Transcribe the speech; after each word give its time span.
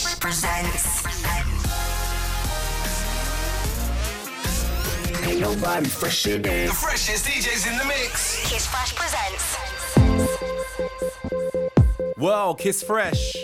Fresh 0.00 0.20
presents. 0.20 1.06
Ain't 5.26 5.40
nobody 5.40 5.88
fresher 5.88 6.38
than 6.38 6.66
The 6.68 6.72
freshest 6.72 7.26
DJs 7.26 7.70
in 7.70 7.76
the 7.76 7.84
mix. 7.84 8.40
Kiss 8.50 8.66
Fresh 8.66 8.94
presents. 8.96 9.58
Well, 12.16 12.54
Kiss 12.54 12.82
Fresh. 12.82 13.36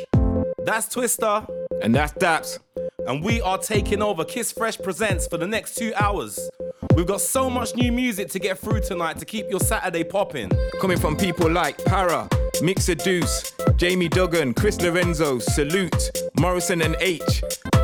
That's 0.64 0.88
Twister. 0.88 1.46
And 1.82 1.94
that's 1.94 2.12
Daps. 2.14 2.58
And 3.06 3.22
we 3.22 3.42
are 3.42 3.58
taking 3.58 4.00
over 4.02 4.24
Kiss 4.24 4.50
Fresh 4.50 4.78
Presents 4.78 5.26
for 5.26 5.36
the 5.36 5.46
next 5.46 5.76
two 5.76 5.92
hours. 5.94 6.40
We've 6.96 7.06
got 7.06 7.20
so 7.20 7.50
much 7.50 7.76
new 7.76 7.92
music 7.92 8.30
to 8.30 8.38
get 8.38 8.58
through 8.58 8.80
tonight 8.80 9.18
to 9.18 9.26
keep 9.26 9.50
your 9.50 9.60
Saturday 9.60 10.04
popping. 10.04 10.50
Coming 10.80 10.98
from 10.98 11.16
people 11.16 11.50
like 11.50 11.76
Para, 11.84 12.28
Mixer 12.62 12.94
Deuce, 12.94 13.52
Jamie 13.76 14.08
Duggan, 14.08 14.54
Chris 14.54 14.80
Lorenzo, 14.80 15.38
Salute, 15.38 16.10
Morrison 16.38 16.82
and 16.82 16.96
H, 17.00 17.42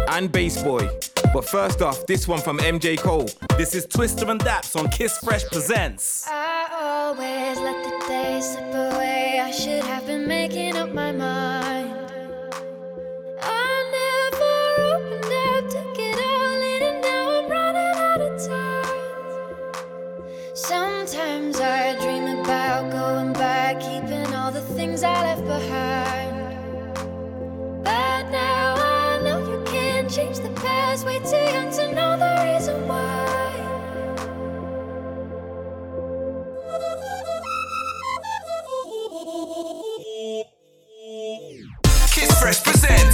and 0.09 0.31
Bass 0.31 0.63
Boy. 0.63 0.89
But 1.33 1.45
first 1.45 1.81
off, 1.81 2.07
this 2.07 2.29
one 2.29 2.41
from 2.41 2.59
MJ 2.59 2.99
Cole. 2.99 3.29
This 3.57 3.75
is 3.75 3.87
Twister 3.87 4.31
and 4.31 4.41
Daps 4.41 4.77
on 4.79 4.89
Kiss 4.91 5.19
Fresh 5.19 5.45
Presents. 5.47 6.27
I 6.29 6.69
always 6.73 7.59
let 7.59 7.83
the 7.85 8.07
day 8.07 8.41
slip 8.41 8.75
away. 8.75 9.41
I 9.41 9.51
should 9.51 9.83
have 9.85 10.07
been 10.07 10.27
making 10.29 10.77
up 10.77 10.93
my 10.93 11.13
mind. 11.13 11.63
Sometimes 20.55 21.59
I 21.61 21.95
dream 22.01 22.39
about 22.41 22.91
going 22.93 23.33
back, 23.33 23.81
keeping 23.81 24.35
all 24.35 24.53
the 24.53 24.61
things 24.61 25.03
I 25.03 25.13
left 25.23 25.45
behind. 25.47 26.22
But 27.85 28.31
now 28.31 28.75
I 28.77 29.21
know 29.25 29.39
you 29.51 29.65
can't 29.65 30.11
change 30.11 30.39
the 30.39 30.51
past. 30.51 31.05
Way 31.05 31.19
too 31.19 31.37
young 31.37 31.71
to 31.73 31.95
know 31.95 32.17
the 32.17 32.53
reason 32.53 32.87
why. 32.87 33.19
Kiss 42.11 42.41
Fresh 42.41 42.63
presents. 42.63 43.12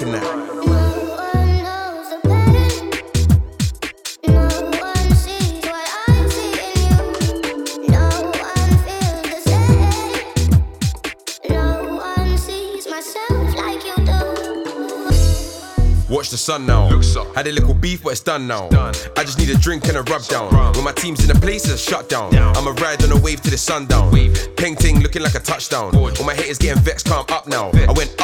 You 0.00 0.06
do. 14.06 14.32
Watch 16.08 16.28
the 16.28 16.36
sun 16.36 16.66
now. 16.66 16.88
Had 17.34 17.46
a 17.46 17.52
little 17.52 17.72
beef, 17.74 18.02
but 18.02 18.10
it's 18.10 18.20
done 18.20 18.46
now. 18.46 18.68
I 19.16 19.24
just 19.24 19.38
need 19.38 19.48
a 19.48 19.56
drink 19.56 19.88
and 19.88 19.96
a 19.96 20.02
rub 20.02 20.22
down. 20.26 20.52
When 20.74 20.84
my 20.84 20.92
team's 20.92 21.24
in 21.24 21.34
a 21.34 21.40
place, 21.40 21.64
it's 21.64 21.74
a 21.74 21.90
shutdown. 21.90 22.34
I'ma 22.36 22.72
ride 22.82 23.02
on 23.02 23.12
a 23.12 23.16
wave 23.20 23.40
to 23.42 23.50
the 23.50 23.56
sundown. 23.56 24.12
Ping 24.56 24.76
ting 24.76 25.00
looking 25.00 25.22
like 25.22 25.34
a 25.34 25.40
touchdown. 25.40 25.96
All 25.96 26.24
my 26.24 26.34
haters 26.34 26.58
getting 26.58 26.82
vexed, 26.82 27.06
calm 27.06 27.24
up 27.30 27.46
now. 27.46 27.70
I 27.72 27.92
went 27.92 28.14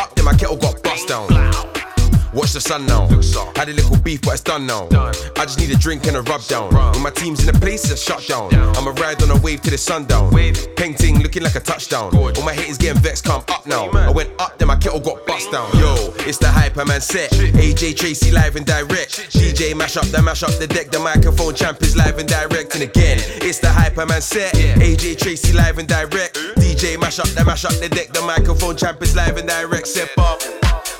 sun 2.68 2.84
now. 2.84 3.08
Had 3.56 3.70
a 3.70 3.72
little 3.72 3.96
beef, 3.96 4.20
but 4.20 4.34
it's 4.34 4.42
done 4.42 4.66
now. 4.66 4.88
I 4.92 5.44
just 5.48 5.58
need 5.58 5.70
a 5.70 5.76
drink 5.76 6.06
and 6.06 6.16
a 6.16 6.22
rub 6.22 6.42
down. 6.44 6.68
When 6.92 7.02
my 7.02 7.10
team's 7.10 7.42
in 7.42 7.48
a 7.48 7.58
place, 7.58 7.90
it's 7.90 8.06
a 8.06 8.20
shutdown. 8.20 8.52
I'ma 8.76 8.90
ride 9.00 9.22
on 9.22 9.30
a 9.30 9.40
wave 9.40 9.62
to 9.62 9.70
the 9.70 9.78
sundown. 9.78 10.30
Ping 10.76 10.94
ting 10.94 11.20
looking 11.20 11.42
like 11.42 11.54
a 11.54 11.60
touchdown. 11.60 12.14
All 12.14 12.44
my 12.44 12.52
haters 12.52 12.76
getting 12.76 13.00
vexed, 13.00 13.24
calm 13.24 13.42
up 13.48 13.66
now. 13.66 13.88
I 13.88 14.10
went 14.10 14.30
up, 14.38 14.58
then 14.58 14.68
my 14.68 14.76
kettle 14.76 15.00
got 15.00 15.26
bust 15.26 15.50
down. 15.50 15.70
Yo, 15.78 16.12
it's 16.28 16.36
the 16.36 16.48
Hyperman 16.48 17.00
set. 17.00 17.30
AJ 17.30 17.96
Tracey 17.96 18.30
live 18.30 18.56
and 18.56 18.66
direct. 18.66 19.32
DJ 19.32 19.74
mash 19.74 19.96
up, 19.96 20.04
the 20.04 20.20
mash 20.20 20.42
up 20.42 20.52
the 20.58 20.66
deck. 20.66 20.90
The 20.90 20.98
microphone 20.98 21.54
champ 21.54 21.80
is 21.80 21.96
live 21.96 22.18
and 22.18 22.28
direct. 22.28 22.74
And 22.74 22.82
again, 22.82 23.16
it's 23.40 23.60
the 23.60 23.68
Hyperman 23.68 24.20
set. 24.20 24.52
AJ 24.54 25.18
Tracey 25.18 25.54
live 25.54 25.78
and 25.78 25.88
direct. 25.88 26.34
DJ 26.60 27.00
mash 27.00 27.18
up, 27.18 27.28
the 27.28 27.44
mash 27.46 27.64
up 27.64 27.72
the 27.80 27.88
deck. 27.88 28.12
The 28.12 28.20
microphone 28.20 28.76
champ 28.76 29.00
is 29.02 29.16
live 29.16 29.38
and 29.38 29.48
direct. 29.48 29.86
Set 29.86 30.10
up, 30.18 30.40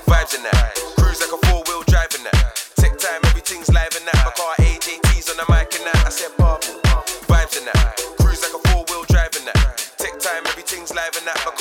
vibes 0.09 0.35
in 0.35 0.43
that. 0.44 0.73
Cruise 0.97 1.21
like 1.21 1.32
a 1.32 1.47
four 1.47 1.57
on 5.38 5.46
the 5.46 5.52
mic 5.52 5.75
and 5.75 5.85
that. 5.87 6.06
I 6.06 6.11
said 6.11 6.37
bubble, 6.37 6.61
vibes 7.26 7.58
in 7.58 7.64
that. 7.67 7.96
Cruise 8.20 8.43
like 8.43 8.55
a 8.55 8.69
four 8.69 8.85
wheel 8.88 9.05
drive 9.08 9.35
that. 9.46 9.93
Tech 9.99 10.19
time, 10.19 10.46
everything's 10.46 10.94
live 10.94 11.17
in 11.19 11.25
that. 11.25 11.57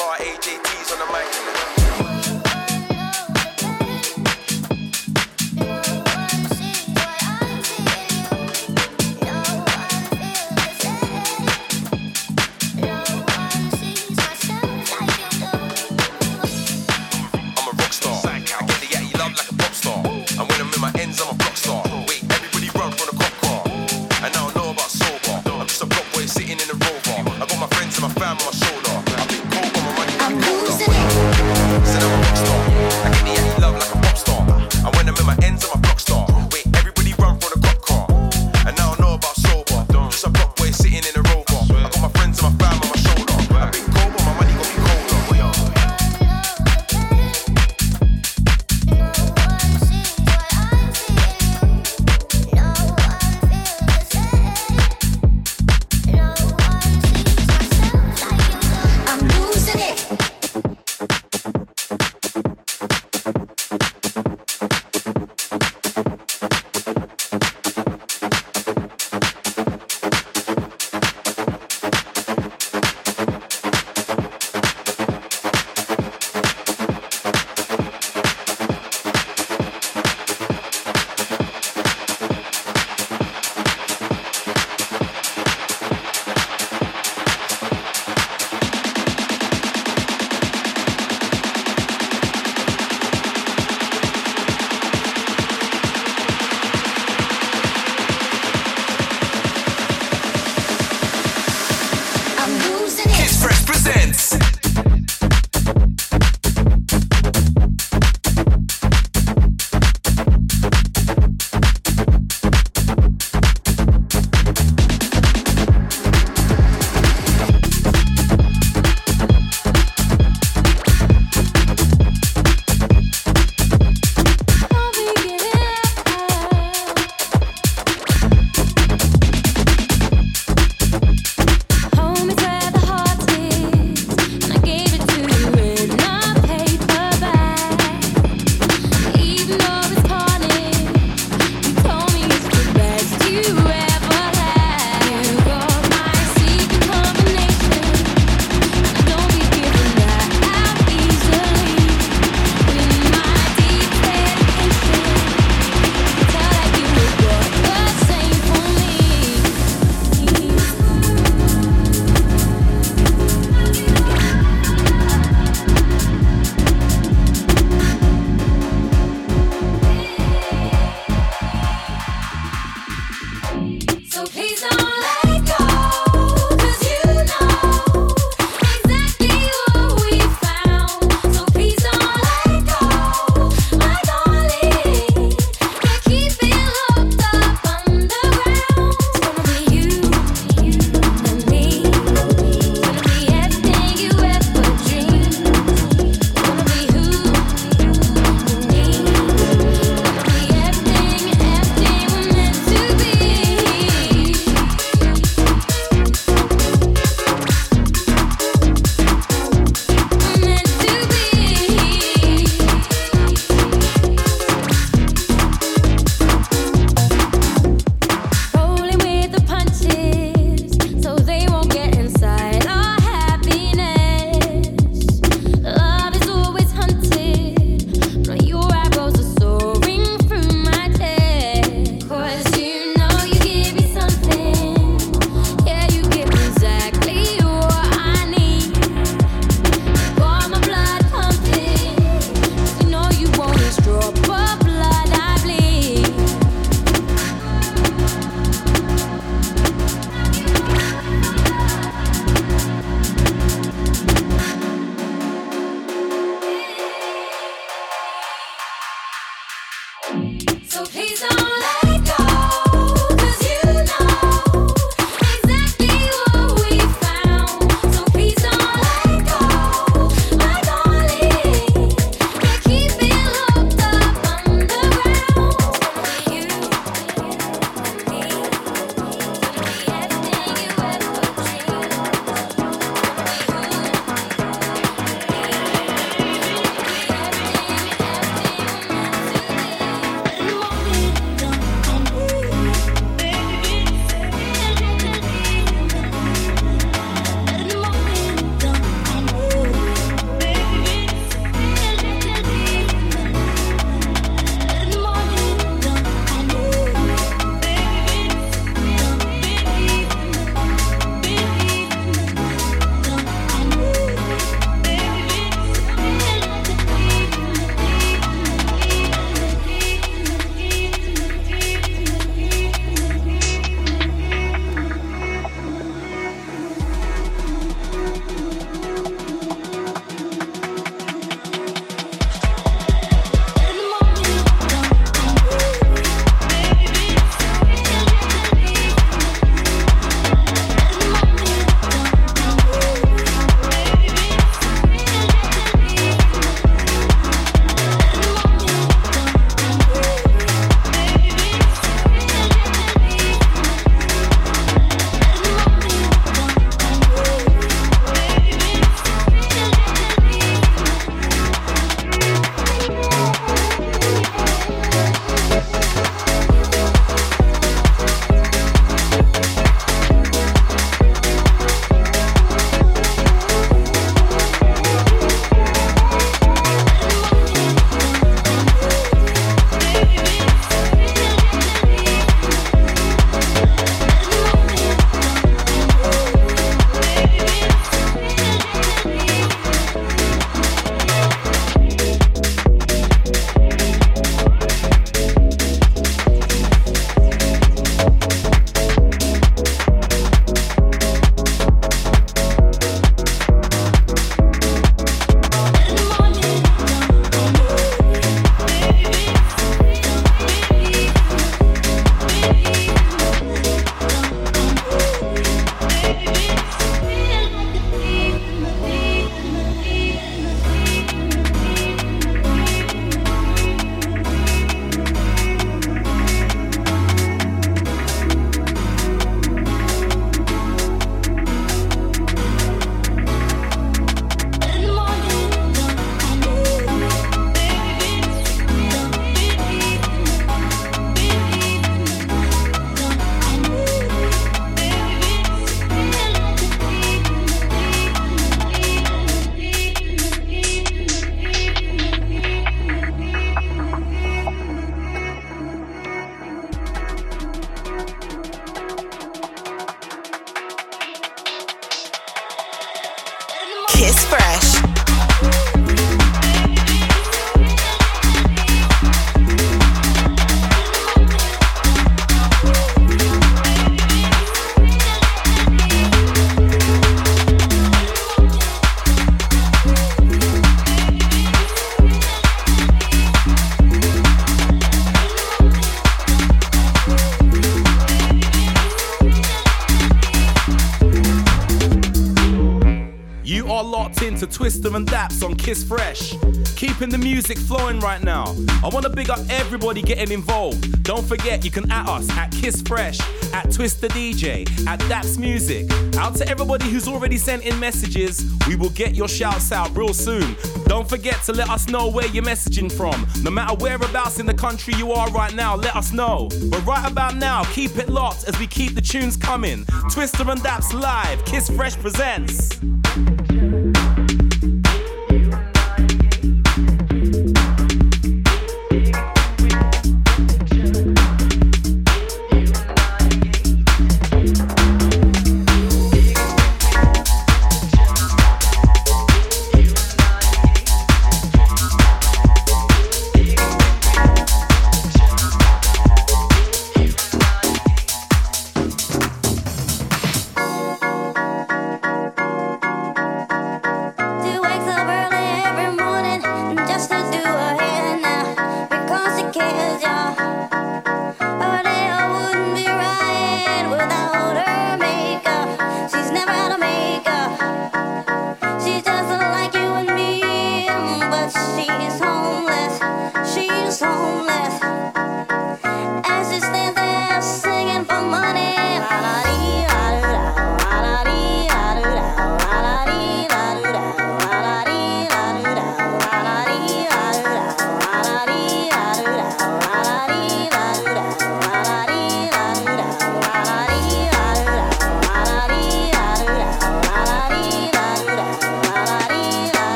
Everybody 499.97 500.15
getting 500.15 500.33
involved. 500.33 501.03
Don't 501.03 501.25
forget, 501.25 501.63
you 501.63 501.71
can 501.71 501.89
at 501.91 502.07
us 502.07 502.29
at 502.31 502.51
Kiss 502.51 502.81
Fresh, 502.81 503.19
at 503.53 503.71
Twister 503.71 504.07
DJ, 504.07 504.67
at 504.85 504.99
Daps 505.01 505.37
Music. 505.37 505.89
Out 506.17 506.35
to 506.35 506.47
everybody 506.47 506.85
who's 506.85 507.07
already 507.07 507.37
sent 507.37 507.63
in 507.63 507.79
messages, 507.79 508.43
we 508.67 508.75
will 508.75 508.89
get 508.91 509.15
your 509.15 509.27
shouts 509.27 509.71
out 509.71 509.95
real 509.95 510.13
soon. 510.13 510.55
Don't 510.85 511.07
forget 511.09 511.41
to 511.43 511.53
let 511.53 511.69
us 511.69 511.87
know 511.87 512.09
where 512.09 512.27
you're 512.27 512.43
messaging 512.43 512.91
from. 512.91 513.27
No 513.43 513.51
matter 513.51 513.75
whereabouts 513.75 514.39
in 514.39 514.45
the 514.45 514.53
country 514.53 514.93
you 514.95 515.11
are 515.11 515.29
right 515.31 515.53
now, 515.55 515.75
let 515.75 515.95
us 515.95 516.11
know. 516.11 516.49
But 516.69 516.85
right 516.85 517.09
about 517.09 517.35
now, 517.35 517.63
keep 517.65 517.97
it 517.97 518.09
locked 518.09 518.47
as 518.47 518.57
we 518.59 518.67
keep 518.67 518.95
the 518.95 519.01
tunes 519.01 519.37
coming. 519.37 519.85
Twister 520.11 520.49
and 520.49 520.61
Daps 520.61 520.93
live, 520.93 521.43
Kiss 521.45 521.69
Fresh 521.69 521.97
presents. 521.97 522.79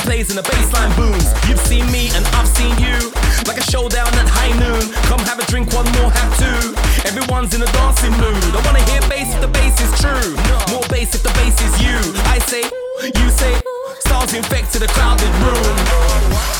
Plays 0.00 0.28
and 0.28 0.38
the 0.38 0.42
bassline 0.42 0.94
booms. 0.94 1.24
You've 1.48 1.58
seen 1.58 1.90
me 1.90 2.10
and 2.14 2.24
I've 2.36 2.46
seen 2.46 2.76
you. 2.78 3.10
Like 3.48 3.56
a 3.56 3.62
showdown 3.62 4.06
at 4.14 4.28
high 4.28 4.52
noon. 4.60 4.92
Come 5.08 5.20
have 5.20 5.38
a 5.38 5.46
drink, 5.46 5.72
one 5.72 5.86
more, 5.96 6.10
have 6.10 6.32
two. 6.38 6.76
Everyone's 7.08 7.54
in 7.54 7.62
a 7.62 7.70
dancing 7.72 8.12
mood. 8.12 8.44
I 8.54 8.60
wanna 8.64 8.84
hear 8.90 9.00
bass 9.08 9.34
if 9.34 9.40
the 9.40 9.48
bass 9.48 9.80
is 9.80 9.90
true. 9.98 10.36
More 10.70 10.84
bass 10.88 11.14
if 11.14 11.22
the 11.22 11.32
bass 11.40 11.56
is 11.62 11.74
you. 11.80 11.96
I 12.28 12.38
say, 12.38 12.62
you 13.02 13.30
say, 13.30 13.60
stars 14.00 14.34
infected 14.34 14.82
a 14.82 14.86
crowded 14.88 15.32
room. 15.42 16.55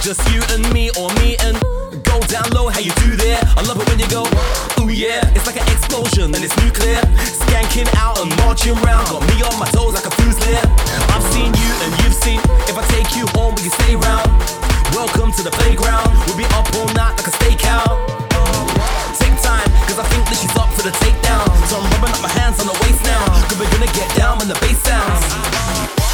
Just 0.00 0.22
you 0.30 0.40
and 0.54 0.62
me, 0.72 0.90
or 0.94 1.10
me 1.20 1.36
and 1.42 1.58
go 2.06 2.16
down 2.30 2.46
low. 2.54 2.70
How 2.70 2.78
you 2.78 2.94
do 3.02 3.18
there? 3.18 3.42
I 3.58 3.62
love 3.66 3.82
it 3.82 3.86
when 3.90 3.98
you 3.98 4.06
go. 4.08 4.22
Ooh 4.78 4.88
yeah, 4.88 5.20
it's 5.34 5.44
like 5.44 5.58
an 5.58 5.66
explosion 5.74 6.30
and 6.32 6.40
it's 6.40 6.54
nuclear. 6.62 7.02
Skanking 7.44 7.90
out 7.98 8.22
and 8.22 8.30
marching 8.38 8.78
round, 8.86 9.10
got 9.10 9.26
me 9.26 9.42
on 9.42 9.58
my 9.58 9.66
toes 9.74 9.98
like 9.98 10.06
a 10.06 10.14
fusilier. 10.22 10.62
I've 11.12 11.26
seen 11.34 11.50
you 11.50 11.70
and 11.82 11.90
you've 12.00 12.14
seen. 12.14 12.38
If 12.70 12.78
I 12.78 12.86
take 12.94 13.10
you 13.18 13.26
home, 13.34 13.58
will 13.58 13.66
you 13.66 13.74
stay 13.74 13.96
round? 13.98 14.30
Welcome 14.94 15.34
to 15.34 15.42
the 15.42 15.50
playground. 15.50 16.08
We'll 16.30 16.38
be 16.38 16.48
up 16.54 16.70
all 16.78 16.88
night 16.94 17.18
like 17.18 17.28
a 17.28 17.34
stakeout. 17.34 17.98
Take 19.18 19.34
time, 19.42 19.68
cause 19.90 19.98
I 19.98 20.06
think 20.14 20.24
that 20.30 20.38
she's 20.38 20.54
up 20.56 20.70
for 20.78 20.86
the 20.86 20.94
takedown. 21.02 21.44
So 21.66 21.76
I'm 21.76 21.90
rubbing 21.98 22.14
up 22.14 22.22
my 22.22 22.32
hands 22.38 22.62
on 22.62 22.70
the 22.70 22.78
waist 22.86 23.02
now. 23.02 23.26
Cause 23.50 23.58
we're 23.58 23.72
gonna 23.74 23.92
get 23.92 24.08
down 24.16 24.38
when 24.38 24.48
the 24.48 24.58
bass 24.62 24.78
sounds. 24.78 26.07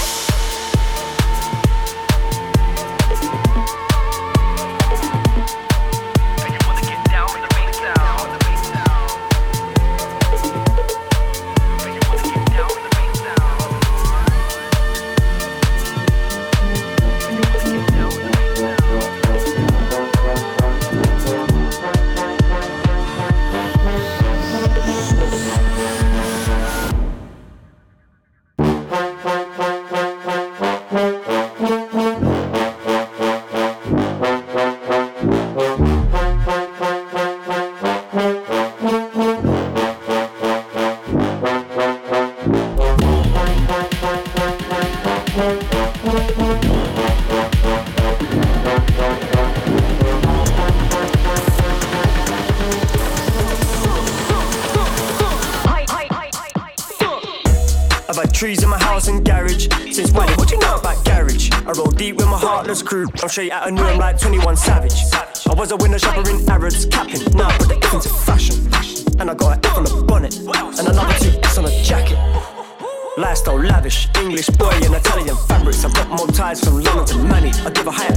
Crew. 62.83 63.07
I'm 63.23 63.29
straight 63.29 63.53
out 63.53 63.69
of 63.69 63.75
new, 63.75 63.83
I'm 63.83 63.99
like 63.99 64.19
21 64.19 64.57
Savage. 64.57 64.95
I 65.47 65.55
was 65.55 65.71
a 65.73 65.77
window 65.77 65.99
shopper 65.99 66.29
in 66.31 66.49
Arabs, 66.49 66.87
capping. 66.87 67.23
Now 67.35 67.49
I 67.49 67.59
put 67.59 67.69
the 67.69 67.79
F 67.83 67.95
into 67.95 68.09
fashion. 68.09 68.57
And 69.21 69.31
I 69.31 69.35
got 69.35 69.59
an 69.59 69.67
F 69.67 69.77
on 69.79 69.87
a 69.87 70.03
bonnet. 70.05 70.37
And 70.39 70.89
another 70.89 71.15
two 71.19 71.39
S 71.43 71.59
on 71.59 71.67
a 71.67 71.83
jacket. 71.83 72.19
Lifestyle 73.17 73.61
lavish, 73.61 74.09
English 74.17 74.49
boy 74.51 74.75
in 74.83 74.93
Italian 74.93 75.37
fabrics. 75.47 75.85
I've 75.85 75.95
got 75.95 76.09
more 76.09 76.27
ties 76.29 76.65
from 76.65 76.81
London 76.81 77.07
to 77.07 77.19
Manny. 77.19 77.51
I 77.65 77.71
give 77.71 77.87
a 77.87 77.93
higher 77.93 78.13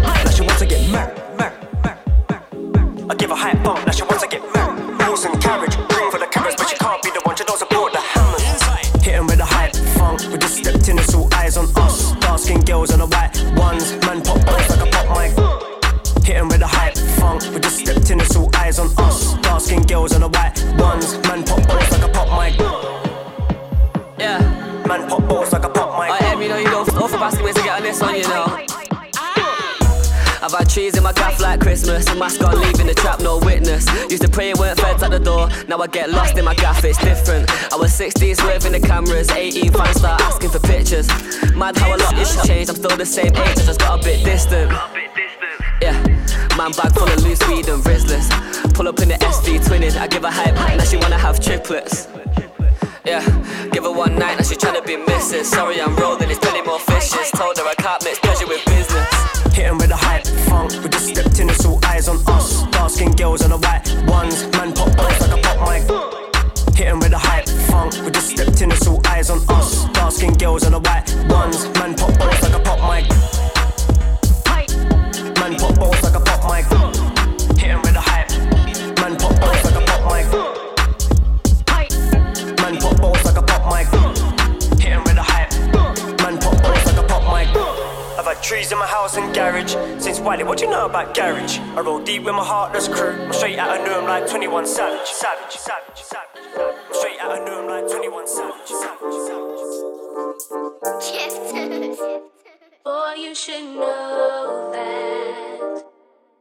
the 35.17 35.23
door. 35.23 35.49
Now 35.67 35.80
I 35.80 35.88
get 35.88 36.10
lost 36.10 36.38
in 36.38 36.45
my 36.45 36.56
gaff, 36.56 36.84
it's 36.84 36.97
different. 36.97 37.49
I 37.71 37.75
was 37.75 37.93
16, 37.93 38.36
swerving 38.36 38.71
the 38.73 38.80
cameras. 38.80 39.30
18, 39.30 39.71
fans 39.71 39.97
start 39.97 40.21
asking 40.21 40.49
for 40.49 40.60
pictures. 40.60 41.08
Mad 41.56 41.77
how 41.77 41.95
a 41.95 41.97
lot 41.97 42.13
has 42.13 42.47
changed. 42.47 42.69
I'm 42.69 42.75
still 42.75 42.95
the 42.97 43.06
same 43.06 43.36
age, 43.36 43.58
I 43.58 43.63
just 43.65 43.80
got 43.80 43.99
a 43.99 44.03
bit 44.03 44.23
distant. 44.23 44.71
Yeah, 45.82 45.93
man 46.58 46.71
bag 46.71 46.93
full 46.93 47.08
of 47.08 47.23
loose 47.23 47.45
weed 47.47 47.67
and 47.69 47.84
Rizlas. 47.84 48.27
Pull 48.73 48.88
up 48.88 48.99
in 48.99 49.10
the 49.10 49.15
SV 49.15 49.60
twinning. 49.65 49.95
I 49.97 50.08
give 50.08 50.23
her 50.23 50.32
hype, 50.32 50.56
now 50.56 50.84
she 50.84 50.97
wanna 50.97 51.17
have 51.17 51.39
triplets. 51.39 52.08
Yeah, 53.06 53.23
give 53.71 53.84
her 53.84 53.91
one 53.91 54.15
night, 54.15 54.38
now 54.38 54.43
she 54.43 54.56
tryna 54.56 54.86
be 54.86 54.97
missing. 54.97 55.43
Sorry, 55.43 55.82
I'm 55.82 55.95
rolling, 55.95 56.30
it's 56.30 56.39
plenty 56.39 56.62
more 56.62 56.80
fishes. 56.80 57.32
Told 57.32 57.58
her 57.58 57.63
I 57.63 57.75
can't 57.75 58.03
mix 58.03 58.19
pleasure 58.19 58.47
with 58.47 58.65
business. 58.65 59.08
Hitting 59.53 59.77
with 59.77 59.91
a 59.91 59.95
hype 59.95 60.27
funk, 60.49 60.71
we 60.84 60.89
just 60.89 61.08
stepped 61.08 61.39
in, 61.39 61.49
it's 61.49 61.65
all 61.65 61.80
eyes 61.86 62.08
on 62.08 62.17
us. 62.27 62.63
Dark 62.71 62.91
skinned 62.91 63.17
girls 63.17 63.41
and 63.41 63.53
the 63.53 63.58
white 63.58 63.88
ones, 64.08 64.45
what 90.97 91.13
do 91.13 91.21
you 91.21 91.27
know 91.27 91.33
about 91.33 91.47
garage? 91.47 91.60
I 91.77 91.81
roll 91.81 92.03
deep 92.03 92.23
with 92.23 92.33
my 92.33 92.43
heartless 92.43 92.88
crew. 92.88 93.12
I'm 93.12 93.33
straight 93.33 93.60
out 93.60 93.77
of 93.79 93.86
new, 93.86 93.93
I'm 93.93 94.05
like 94.05 94.27
21 94.27 94.65
Savage. 94.65 95.07
Savage, 95.07 95.55
savage, 95.55 96.01
savage. 96.01 96.41
I'm 96.57 96.93
straight 96.93 97.19
out 97.19 97.38
of 97.38 97.45
new, 97.45 97.53
I'm 97.53 97.67
like 97.67 97.88
21 97.88 98.27
Savage. 98.27 98.67
Savage, 98.67 99.13
savage. 101.53 101.99
Boy, 102.83 103.13
you 103.17 103.36
should 103.36 103.63
know 103.75 104.71
that 104.73 105.83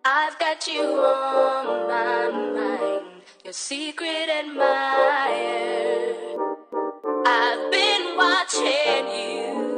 I've 0.05 0.39
got 0.39 0.67
you 0.67 0.83
on 0.83 1.89
my 1.89 2.31
mind. 2.31 3.23
Your 3.45 3.53
secret 3.53 4.29
admirer. 4.41 6.15
I've 7.27 7.71
been 7.71 8.17
watching 8.17 9.09
you. 9.09 9.76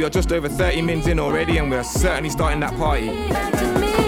We 0.00 0.06
are 0.06 0.08
just 0.08 0.32
over 0.32 0.48
30 0.48 0.80
mins 0.80 1.06
in 1.08 1.18
already, 1.18 1.58
and 1.58 1.70
we 1.70 1.76
are 1.76 1.84
certainly 1.84 2.30
starting 2.30 2.60
that 2.60 2.74
party. 2.78 3.10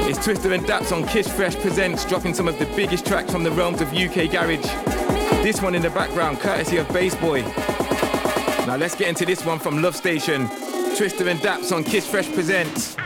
It's 0.09 0.25
Twister 0.25 0.51
and 0.55 0.65
Daps 0.65 0.91
on 0.91 1.07
Kiss 1.07 1.29
Fresh 1.29 1.57
Presents, 1.57 2.07
dropping 2.07 2.33
some 2.33 2.49
of 2.49 2.59
the 2.59 2.65
biggest 2.75 3.05
tracks 3.05 3.31
from 3.31 3.45
the 3.45 3.51
realms 3.51 3.83
of 3.83 3.93
UK 3.93 4.31
garage. 4.33 4.65
This 5.43 5.61
one 5.61 5.75
in 5.75 5.83
the 5.83 5.91
background, 5.91 6.41
courtesy 6.41 6.79
of 6.79 6.89
Bass 6.95 7.15
Boy. 7.17 7.43
Now 8.67 8.77
let's 8.77 8.95
get 8.95 9.09
into 9.09 9.27
this 9.27 9.45
one 9.45 9.59
from 9.59 9.83
Love 9.83 9.95
Station. 9.95 10.49
Twister 10.97 11.29
and 11.29 11.39
Daps 11.41 11.77
on 11.77 11.85
Kiss 11.85 12.07
Fresh 12.07 12.33
Presents. 12.33 12.97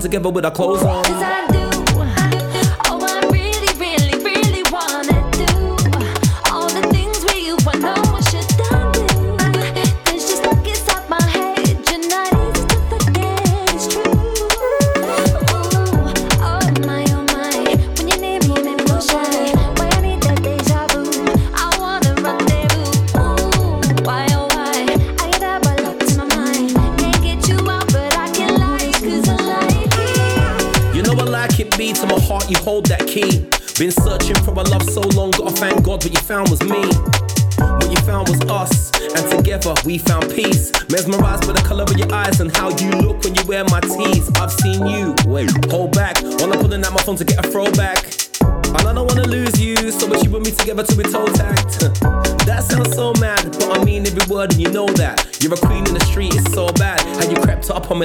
Together 0.00 0.30
with 0.30 0.44
our 0.44 0.50
clothes 0.50 0.82
on. 0.82 1.09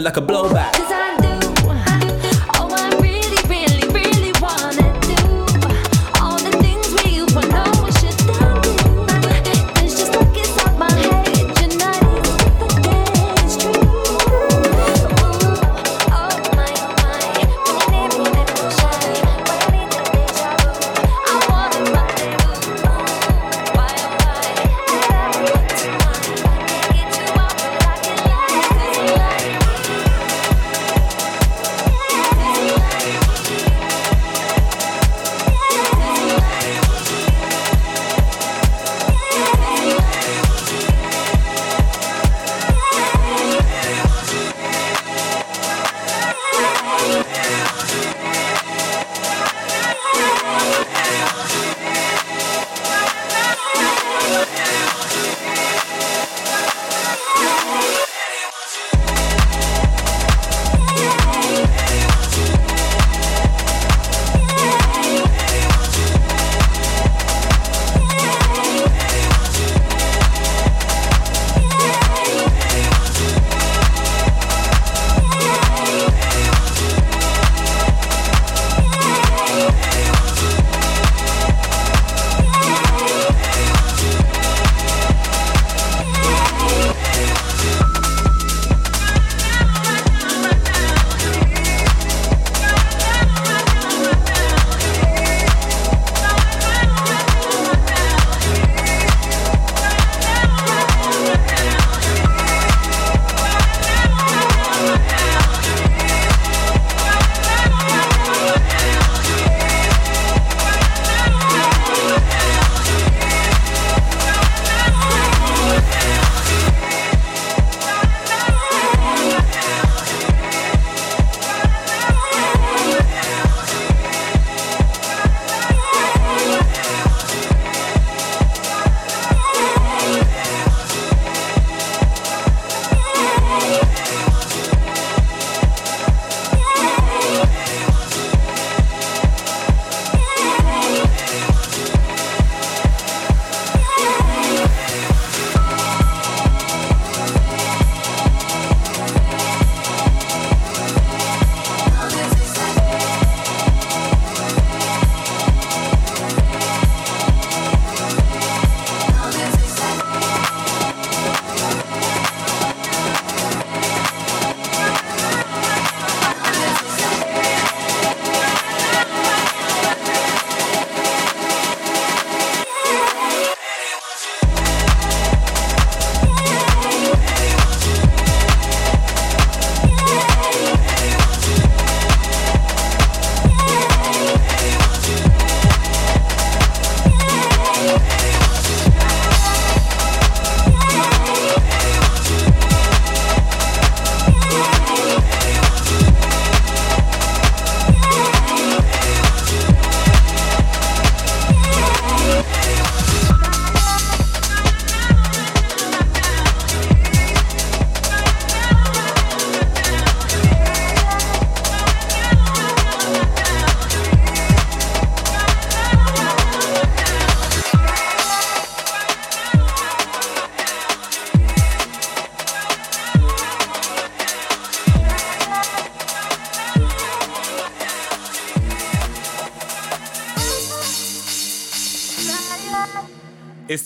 Like 0.06 0.18
a 0.18 0.22
blowback. 0.22 0.35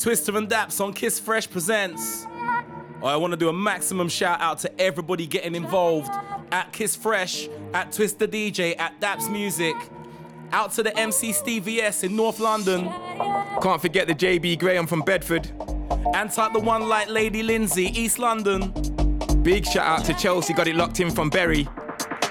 Twister 0.10 0.36
and 0.38 0.50
Daps 0.50 0.84
on 0.84 0.92
Kiss 0.92 1.20
Fresh 1.20 1.52
Presents. 1.52 2.26
I 3.04 3.16
want 3.16 3.30
to 3.30 3.38
do 3.38 3.48
a 3.48 3.54
maximum 3.54 4.10
shout 4.10 4.42
out 4.42 4.58
to 4.62 4.82
everybody 4.82 5.28
getting 5.28 5.54
involved 5.54 6.10
at 6.52 6.74
Kiss 6.74 6.96
Fresh, 6.96 7.48
at 7.76 7.92
Twister 7.92 8.26
DJ, 8.26 8.76
at 8.80 9.00
Daps 9.00 9.32
Music, 9.32 9.76
out 10.52 10.72
to 10.72 10.82
the 10.82 10.98
MC 10.98 11.32
Stevie 11.32 11.84
S 11.84 12.04
in 12.04 12.16
North 12.16 12.40
London. 12.40 12.86
Can't 13.62 13.80
forget 13.80 14.08
the 14.08 14.16
JB 14.16 14.58
Graham 14.58 14.88
from 14.88 15.02
Bedford. 15.02 15.48
And 16.16 16.32
type 16.32 16.54
the 16.54 16.60
one 16.60 16.90
like 16.90 17.08
Lady 17.08 17.44
Lindsay, 17.44 17.92
East 17.94 18.18
London. 18.18 18.74
Big 19.44 19.64
shout 19.64 19.86
out 19.86 20.06
to 20.06 20.16
Chelsea, 20.16 20.56
got 20.56 20.68
it 20.68 20.76
locked 20.76 21.00
in 21.00 21.12
from 21.12 21.30
Bury. 21.30 21.68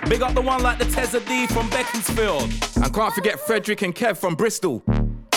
Big 0.08 0.20
up 0.22 0.34
the 0.34 0.42
one 0.42 0.64
like 0.64 0.80
the 0.80 0.84
Tezza 0.86 1.24
D 1.28 1.46
from 1.46 1.70
Beaconsfield. 1.70 2.52
And 2.82 2.92
can't 2.92 3.14
forget 3.14 3.38
Frederick 3.38 3.82
and 3.82 3.94
Kev 3.94 4.16
from 4.16 4.34
Bristol. 4.34 4.82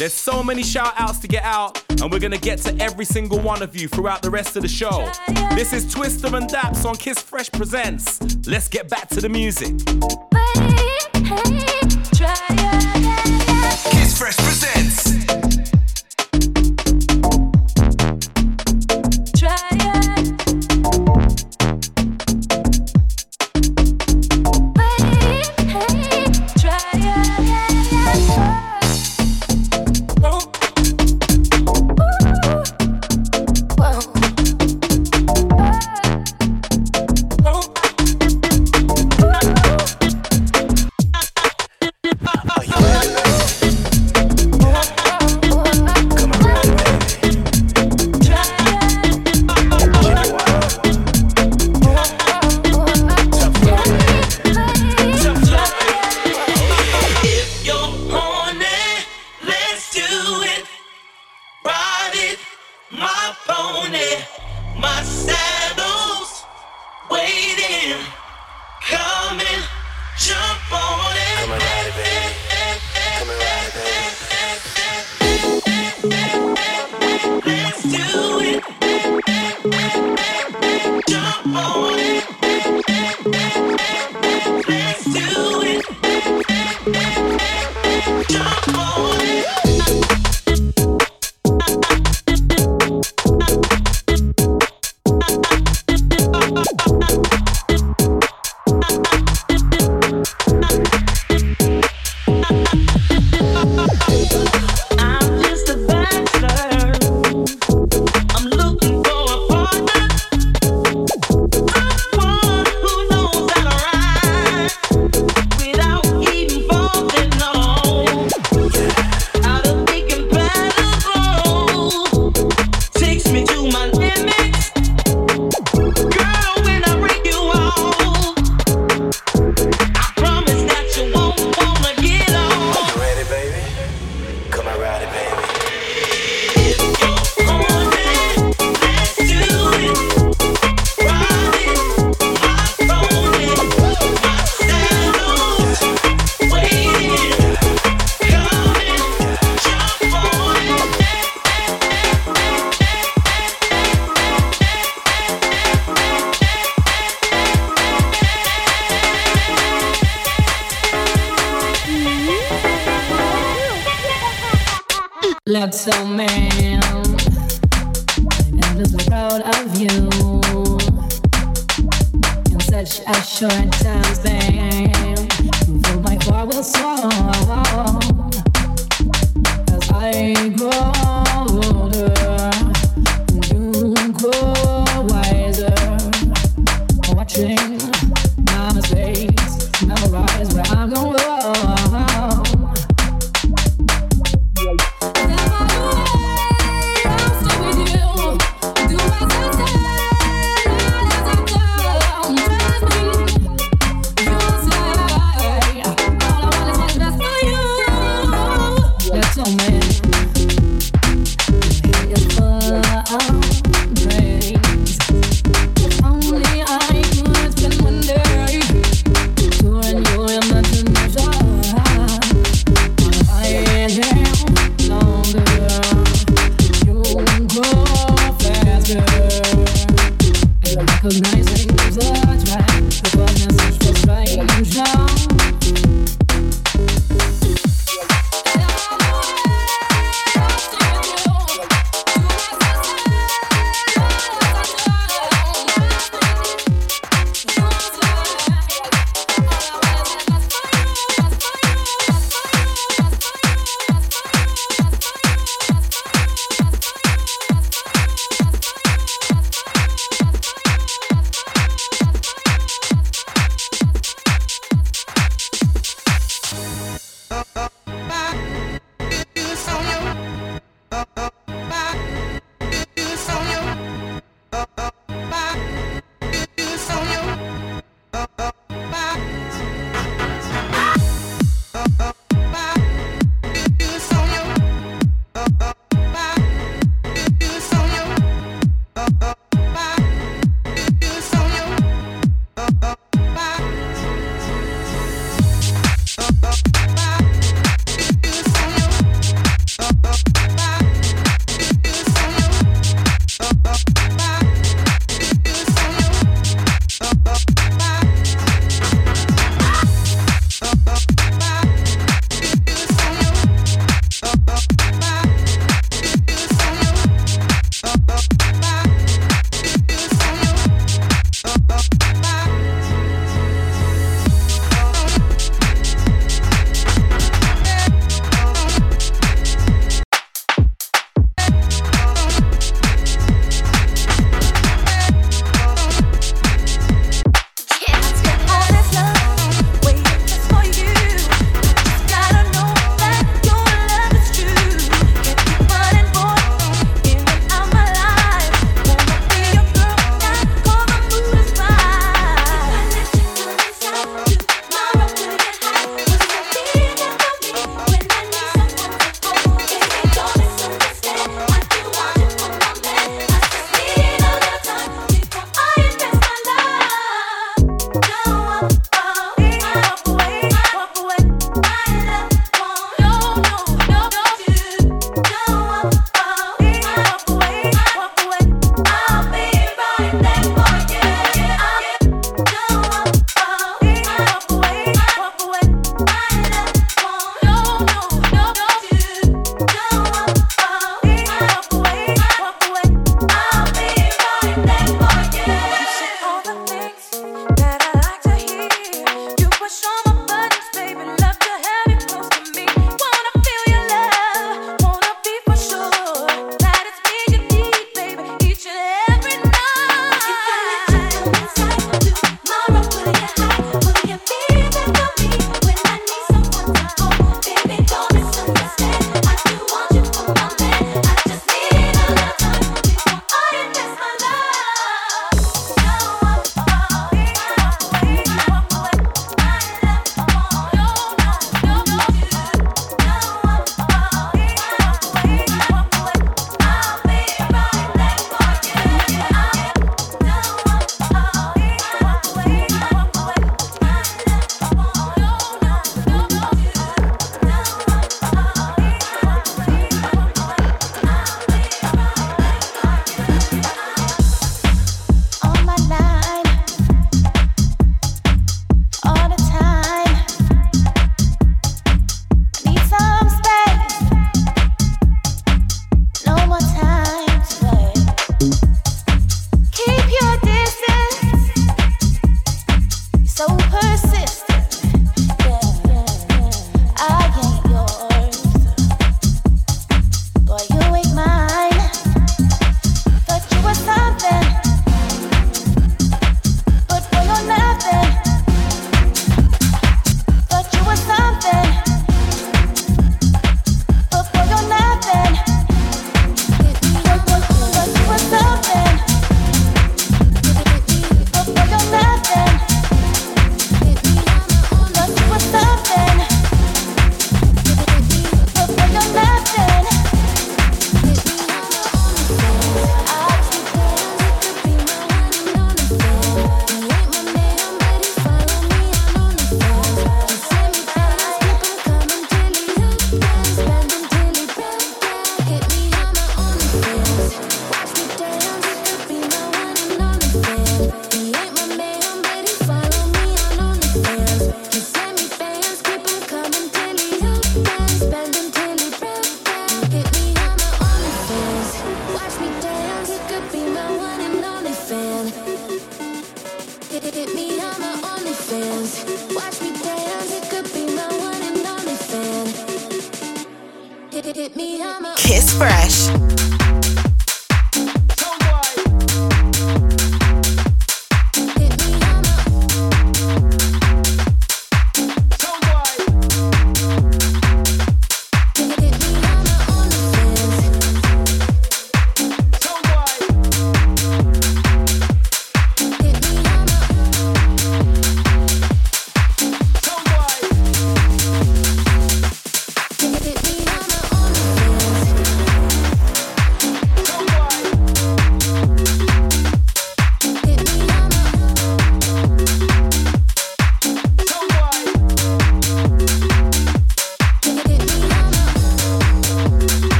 There's 0.00 0.14
so 0.14 0.42
many 0.42 0.62
shout 0.62 0.94
outs 0.96 1.18
to 1.18 1.28
get 1.28 1.42
out, 1.42 1.79
and 2.02 2.10
we're 2.10 2.18
gonna 2.18 2.38
get 2.38 2.58
to 2.58 2.76
every 2.80 3.04
single 3.04 3.38
one 3.40 3.62
of 3.62 3.76
you 3.76 3.88
throughout 3.88 4.22
the 4.22 4.30
rest 4.30 4.56
of 4.56 4.62
the 4.62 4.68
show. 4.68 5.10
This 5.54 5.72
is 5.72 5.92
Twister 5.92 6.34
and 6.34 6.48
Daps 6.48 6.84
on 6.84 6.96
Kiss 6.96 7.20
Fresh 7.20 7.50
Presents. 7.52 8.20
Let's 8.46 8.68
get 8.68 8.88
back 8.88 9.08
to 9.10 9.20
the 9.20 9.28
music. 9.28 10.29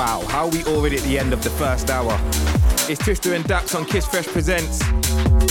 Wow, 0.00 0.24
how 0.28 0.46
are 0.46 0.48
we 0.48 0.64
already 0.64 0.96
at 0.96 1.02
the 1.02 1.18
end 1.18 1.34
of 1.34 1.44
the 1.44 1.50
first 1.50 1.90
hour? 1.90 2.18
It's 2.88 3.04
Twister 3.04 3.34
and 3.34 3.44
Daps 3.44 3.78
on 3.78 3.84
Kiss 3.84 4.06
Fresh 4.06 4.28
Presents. 4.28 4.82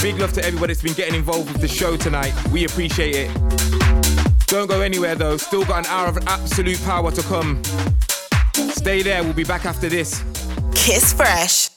Big 0.02 0.18
love 0.18 0.34
to 0.34 0.44
everybody 0.44 0.74
that's 0.74 0.82
been 0.82 0.96
getting 0.96 1.14
involved 1.14 1.52
with 1.52 1.62
the 1.62 1.68
show 1.68 1.96
tonight. 1.96 2.34
We 2.52 2.66
appreciate 2.66 3.14
it. 3.16 4.48
Don't 4.48 4.66
go 4.66 4.82
anywhere 4.82 5.14
though, 5.14 5.38
still 5.38 5.66
got 5.66 5.86
an 5.86 5.92
hour 5.92 6.08
of 6.08 6.18
absolute 6.26 6.82
power 6.84 7.12
to 7.12 7.22
come. 7.22 7.62
Stay 8.72 9.04
there, 9.04 9.24
we'll 9.24 9.34
be 9.34 9.44
back 9.44 9.68
after 9.68 9.88
this. 9.88 10.24
Kiss 10.74 11.14
Fresh. 11.14 11.69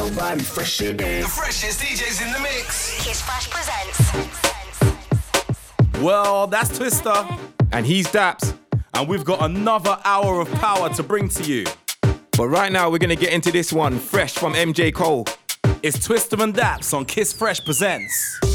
Nobody 0.00 0.40
fresher 0.40 0.92
than 0.94 1.20
The 1.20 1.28
freshest 1.28 1.80
DJs 1.80 2.24
in 2.24 2.32
the 2.32 2.40
mix. 2.40 3.04
Kiss 3.04 3.20
Fresh 3.20 3.50
presents. 3.50 3.98
Well, 6.00 6.46
that's 6.46 6.76
Twister. 6.76 7.12
And 7.72 7.84
he's 7.84 8.06
Daps. 8.06 8.56
And 8.94 9.06
we've 9.08 9.24
got 9.24 9.42
another 9.42 9.98
hour 10.04 10.40
of 10.40 10.50
power 10.52 10.88
to 10.94 11.02
bring 11.02 11.28
to 11.28 11.42
you. 11.44 11.66
But 12.32 12.48
right 12.48 12.72
now, 12.72 12.88
we're 12.88 12.98
gonna 12.98 13.14
get 13.14 13.34
into 13.34 13.52
this 13.52 13.74
one, 13.74 13.98
fresh 13.98 14.32
from 14.32 14.54
MJ 14.54 14.90
Cole. 14.90 15.26
It's 15.82 16.02
Twister 16.02 16.42
and 16.42 16.54
Daps 16.54 16.94
on 16.94 17.04
Kiss 17.04 17.34
Fresh 17.34 17.64
Presents. 17.66 18.49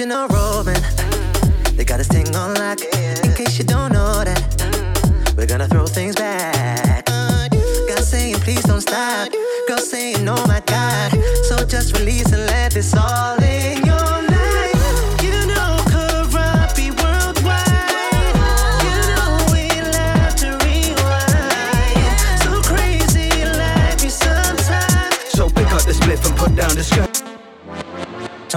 watching 0.00 0.10
her 0.10 0.26
run. 0.28 0.39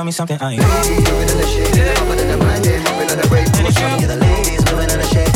tell 0.03 0.05
me 0.05 0.11
something 0.11 0.37
I 0.41 0.53
ain't. 0.53 0.61
Moving 0.61 1.29
in 1.29 1.37
the 1.37 1.47
shade, 1.47 1.75
yeah. 1.77 2.03
moving 2.03 2.19
in 2.19 2.27
the 2.27 2.37
mind, 2.37 2.65
yeah. 2.65 2.77
moving 2.91 3.09
on 3.11 3.21
the 3.21 3.27
break. 3.29 3.47
Show 3.73 3.97
me 3.97 4.05
the 4.05 4.17
ladies 4.17 4.65
moving 4.69 4.89
in 4.89 4.99
the 4.99 5.07
shade. 5.07 5.32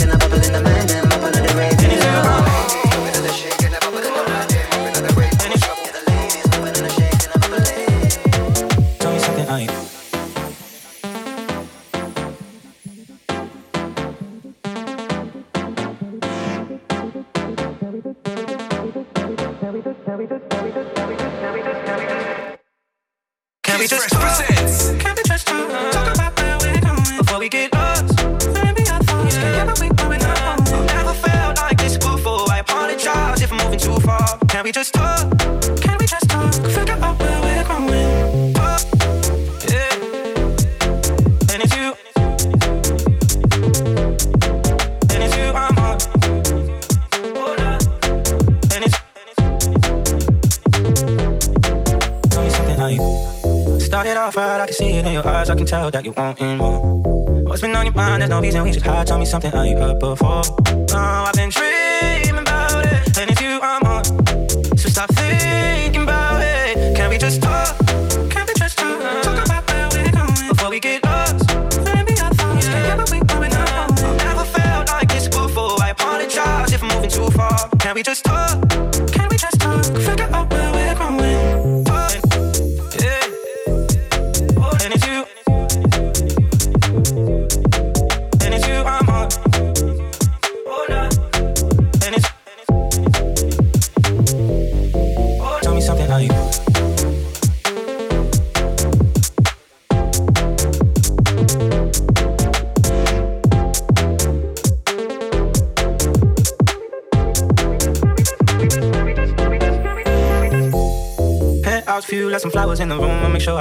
Tell 55.68 55.92
that 55.92 56.06
you 56.06 56.14
want 56.14 56.40
and 56.40 56.58
more. 56.60 56.80
What's 57.44 57.62
been 57.62 57.76
on 57.76 57.86
your 57.86 57.94
mind? 57.94 58.22
There's 58.22 58.30
no 58.30 58.40
reason 58.40 58.64
we 58.64 58.72
should 58.72 58.84
hide. 58.84 59.06
Tell 59.06 59.20
me 59.20 59.26
something 59.26 59.54
I 59.54 59.68
ain't 59.68 59.80
heard 59.80 60.00
before. 60.00 60.42
Oh, 60.46 60.96
I've 60.96 61.34
been 61.34 61.52
tripping. 61.52 61.77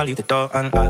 leave 0.07 0.17
the 0.17 0.23
door 0.23 0.49
unlocked. 0.55 0.86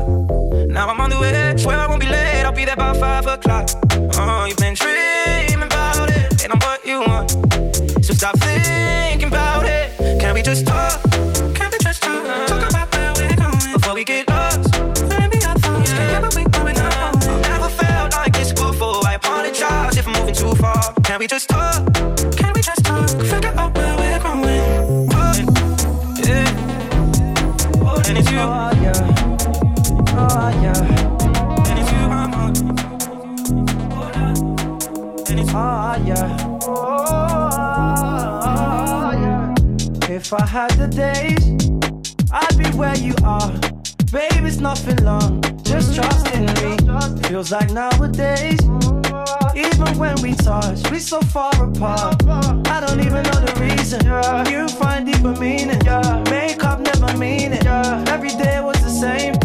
feels 47.47 47.51
like 47.51 47.71
nowadays. 47.71 48.59
Even 49.55 49.97
when 49.97 50.19
we 50.21 50.33
touch, 50.35 50.89
we 50.91 50.99
so 50.99 51.21
far 51.21 51.51
apart. 51.63 52.23
I 52.67 52.79
don't 52.85 52.99
even 52.99 53.23
know 53.23 53.39
the 53.45 53.53
reason. 53.59 54.05
You 54.51 54.67
find 54.67 55.05
deeper 55.05 55.35
meaning. 55.39 55.79
Makeup 56.29 56.79
never 56.79 57.17
mean 57.17 57.53
it. 57.53 57.65
Every 57.65 58.29
day 58.29 58.59
was 58.61 58.79
the 58.81 58.89
same. 58.89 59.36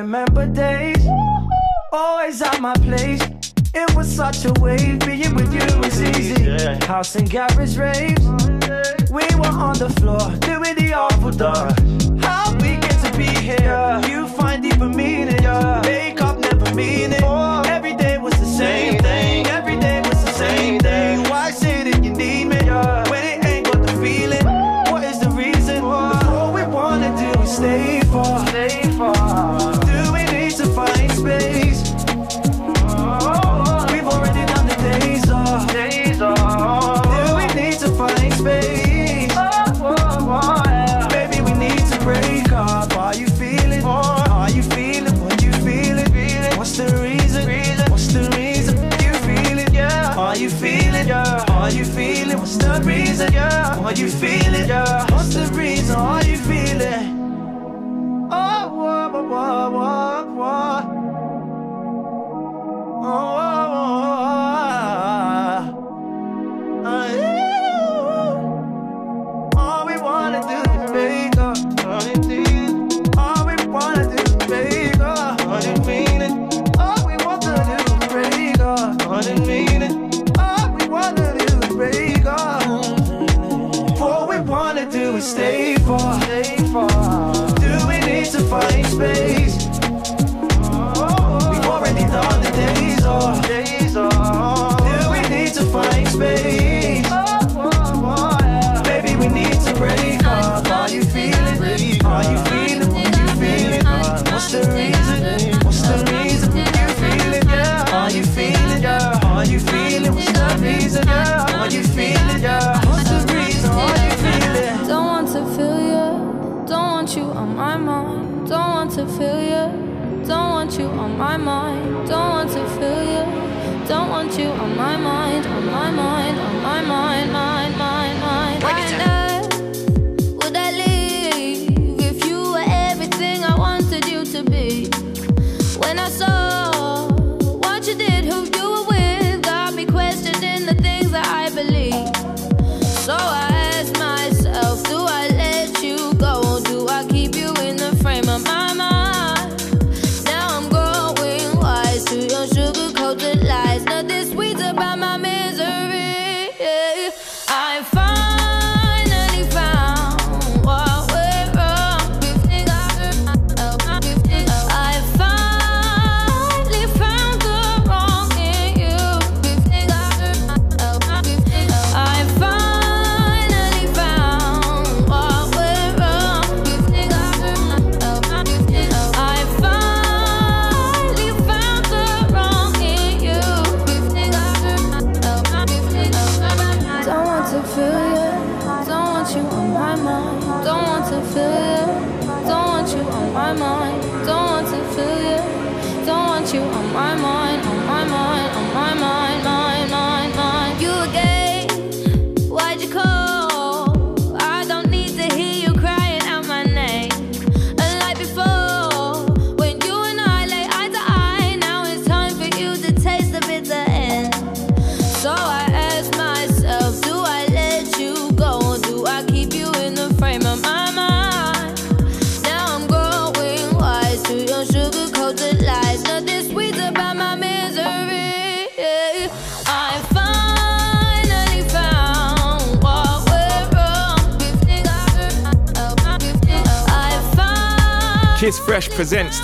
remember 0.00 0.46
days 0.46 1.06
always 1.92 2.40
at 2.40 2.58
my 2.60 2.72
place. 2.74 3.20
It 3.74 3.94
was 3.94 4.08
such 4.10 4.46
a 4.46 4.52
wave, 4.58 4.98
being 5.00 5.34
with 5.34 5.52
you 5.52 5.78
was 5.78 6.00
easy. 6.02 6.56
House 6.86 7.14
and 7.16 7.30
garage 7.30 7.76
raves, 7.76 8.24
we 9.10 9.26
were 9.36 9.54
on 9.68 9.76
the 9.78 9.92
floor 10.00 10.24
doing 10.40 10.74
the 10.76 10.94
awful 10.94 11.30
dog. 11.30 11.78
How 12.22 12.52
we 12.54 12.76
get 12.84 12.96
to 13.04 13.18
be 13.18 13.28
here, 13.48 14.00
you 14.08 14.26
find 14.28 14.64
even 14.64 14.96
meaning. 14.96 15.42
Yeah. 15.42 15.89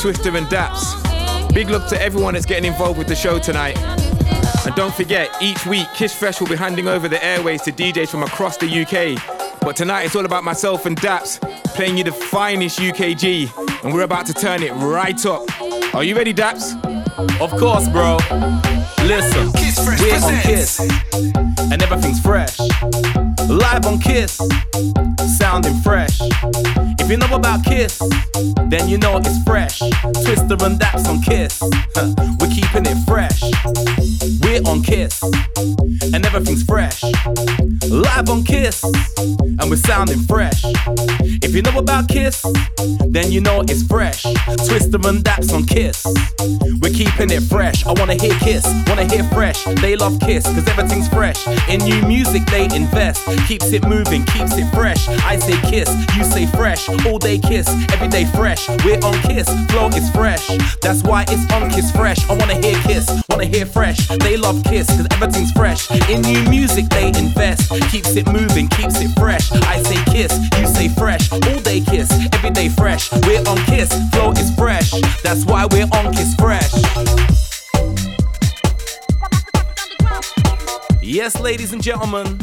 Presents 0.06 0.22
Twister 0.22 0.36
and 0.36 0.46
Daps. 0.46 1.52
Big 1.52 1.68
love 1.70 1.88
to 1.88 2.00
everyone 2.00 2.34
that's 2.34 2.46
getting 2.46 2.70
involved 2.70 2.98
with 2.98 3.08
the 3.08 3.14
show 3.14 3.38
tonight. 3.38 3.76
And 4.64 4.74
don't 4.74 4.94
forget, 4.94 5.30
each 5.40 5.64
week 5.66 5.86
Kiss 5.94 6.14
Fresh 6.14 6.40
will 6.40 6.48
be 6.48 6.56
handing 6.56 6.86
over 6.86 7.08
the 7.08 7.22
airways 7.24 7.62
to 7.62 7.72
DJs 7.72 8.08
from 8.08 8.22
across 8.22 8.56
the 8.56 8.66
UK. 8.66 9.60
But 9.60 9.74
tonight 9.74 10.02
it's 10.02 10.14
all 10.14 10.24
about 10.24 10.44
myself 10.44 10.86
and 10.86 10.96
Daps 11.00 11.40
playing 11.74 11.98
you 11.98 12.04
the 12.04 12.12
finest 12.12 12.78
UKG, 12.78 13.84
and 13.84 13.92
we're 13.92 14.02
about 14.02 14.26
to 14.26 14.34
turn 14.34 14.62
it 14.62 14.72
right 14.74 15.26
up. 15.26 15.42
Are 15.94 16.04
you 16.04 16.14
ready, 16.14 16.34
Daps? 16.34 16.74
Of 17.40 17.50
course, 17.58 17.88
bro. 17.88 18.18
Listen, 19.04 19.50
we're 20.00 20.14
on 20.24 20.42
Kiss, 20.42 20.80
and 21.72 21.82
everything's 21.82 22.20
fresh. 22.20 22.58
Live 23.48 23.86
on 23.86 23.98
Kiss, 23.98 24.40
sounding 25.38 25.74
fresh. 25.80 26.18
If 26.98 27.10
you 27.10 27.16
know 27.16 27.34
about 27.34 27.64
Kiss, 27.64 28.00
then 28.68 28.88
you 28.88 28.98
know 28.98 29.18
it's 29.18 29.42
fresh. 29.44 29.78
Twister 29.78 30.56
and 30.64 30.78
Daps 30.78 31.08
on 31.08 31.20
Kiss, 31.22 31.60
we're 32.40 32.52
keeping 32.52 32.86
it 32.86 32.98
fresh. 33.06 33.42
We're 34.42 34.62
on 34.70 34.82
Kiss, 34.82 35.22
and 35.22 36.24
everything's 36.26 36.62
fresh. 36.62 37.02
Live 37.88 38.28
on 38.28 38.44
Kiss, 38.44 38.84
and 38.84 39.70
we're 39.70 39.76
sounding 39.76 40.20
fresh. 40.20 40.62
If 41.42 41.54
you 41.54 41.62
know 41.62 41.78
about 41.78 42.08
Kiss, 42.08 42.44
then 43.08 43.32
you 43.32 43.40
know 43.40 43.62
it's 43.62 43.82
fresh. 43.82 44.22
Twister 44.68 44.98
and 45.08 45.24
Daps 45.24 45.52
on 45.52 45.64
Kiss, 45.64 46.04
we're 46.82 46.92
keeping 46.92 47.30
it 47.30 47.42
fresh. 47.44 47.86
I 47.86 47.92
wanna 47.92 48.14
hear 48.14 48.34
Kiss, 48.40 48.66
wanna 48.86 49.04
hear 49.04 49.24
fresh. 49.32 49.64
They 49.80 49.96
love 49.96 50.20
Kiss, 50.20 50.44
cause 50.44 50.68
everything's 50.68 51.08
fresh. 51.08 51.46
In 51.68 51.80
new 51.80 52.02
music, 52.02 52.44
they 52.46 52.64
invest. 52.74 53.24
Keeps 53.48 53.72
it 53.72 53.86
moving, 53.86 54.24
keeps 54.26 54.56
it 54.56 54.68
fresh. 54.74 55.08
I 55.08 55.38
say 55.38 55.58
Kiss, 55.70 55.88
you 56.16 56.24
say 56.24 56.46
fresh. 56.46 56.88
All 57.06 57.18
day 57.18 57.38
Kiss, 57.38 57.68
every 57.92 58.08
day 58.08 58.24
fresh. 58.26 58.68
We're 58.84 59.00
on 59.04 59.14
Kiss, 59.22 59.48
flow 59.70 59.88
is 59.88 60.10
fresh. 60.10 60.46
That's 60.80 61.02
why 61.02 61.24
it's 61.28 61.50
on 61.52 61.70
Kiss 61.70 61.90
Fresh. 61.92 62.28
I 62.28 62.34
wanna 62.34 62.54
hear 62.54 62.78
Kiss, 62.82 63.10
wanna 63.28 63.46
hear 63.46 63.66
fresh. 63.66 64.08
They 64.08 64.36
love 64.36 64.62
Kiss, 64.64 64.86
cause 64.88 65.06
everything's 65.10 65.52
fresh. 65.52 65.90
In 66.08 66.22
new 66.22 66.42
music, 66.50 66.88
they 66.90 67.08
invest. 67.08 67.70
Keeps 67.90 68.16
it 68.16 68.26
moving, 68.26 68.68
keeps 68.68 69.00
it 69.00 69.10
fresh. 69.18 69.52
I 69.52 69.82
say 69.82 70.02
Kiss, 70.12 70.32
you 70.58 70.66
say 70.66 70.88
fresh. 70.88 71.30
All 71.32 71.60
day 71.60 71.80
Kiss, 71.80 72.10
every 72.32 72.50
day 72.50 72.68
fresh. 72.68 73.12
We're 73.26 73.44
on 73.48 73.58
Kiss, 73.66 73.90
flow 74.12 74.32
is 74.32 74.54
fresh. 74.54 74.90
That's 75.22 75.44
why 75.44 75.66
we're 75.66 75.88
on 75.92 76.12
Kiss 76.12 76.34
Fresh. 76.34 76.72
Yes, 81.02 81.40
ladies 81.40 81.72
and 81.72 81.82
gentlemen, 81.82 82.40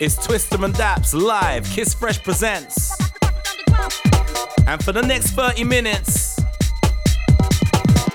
it's 0.00 0.16
Twister 0.16 0.64
and 0.64 0.74
Daps 0.74 1.14
live. 1.14 1.64
Kiss 1.66 1.94
Fresh 1.94 2.22
presents. 2.22 3.11
And 4.66 4.82
for 4.82 4.92
the 4.92 5.02
next 5.02 5.30
30 5.30 5.64
minutes, 5.64 6.40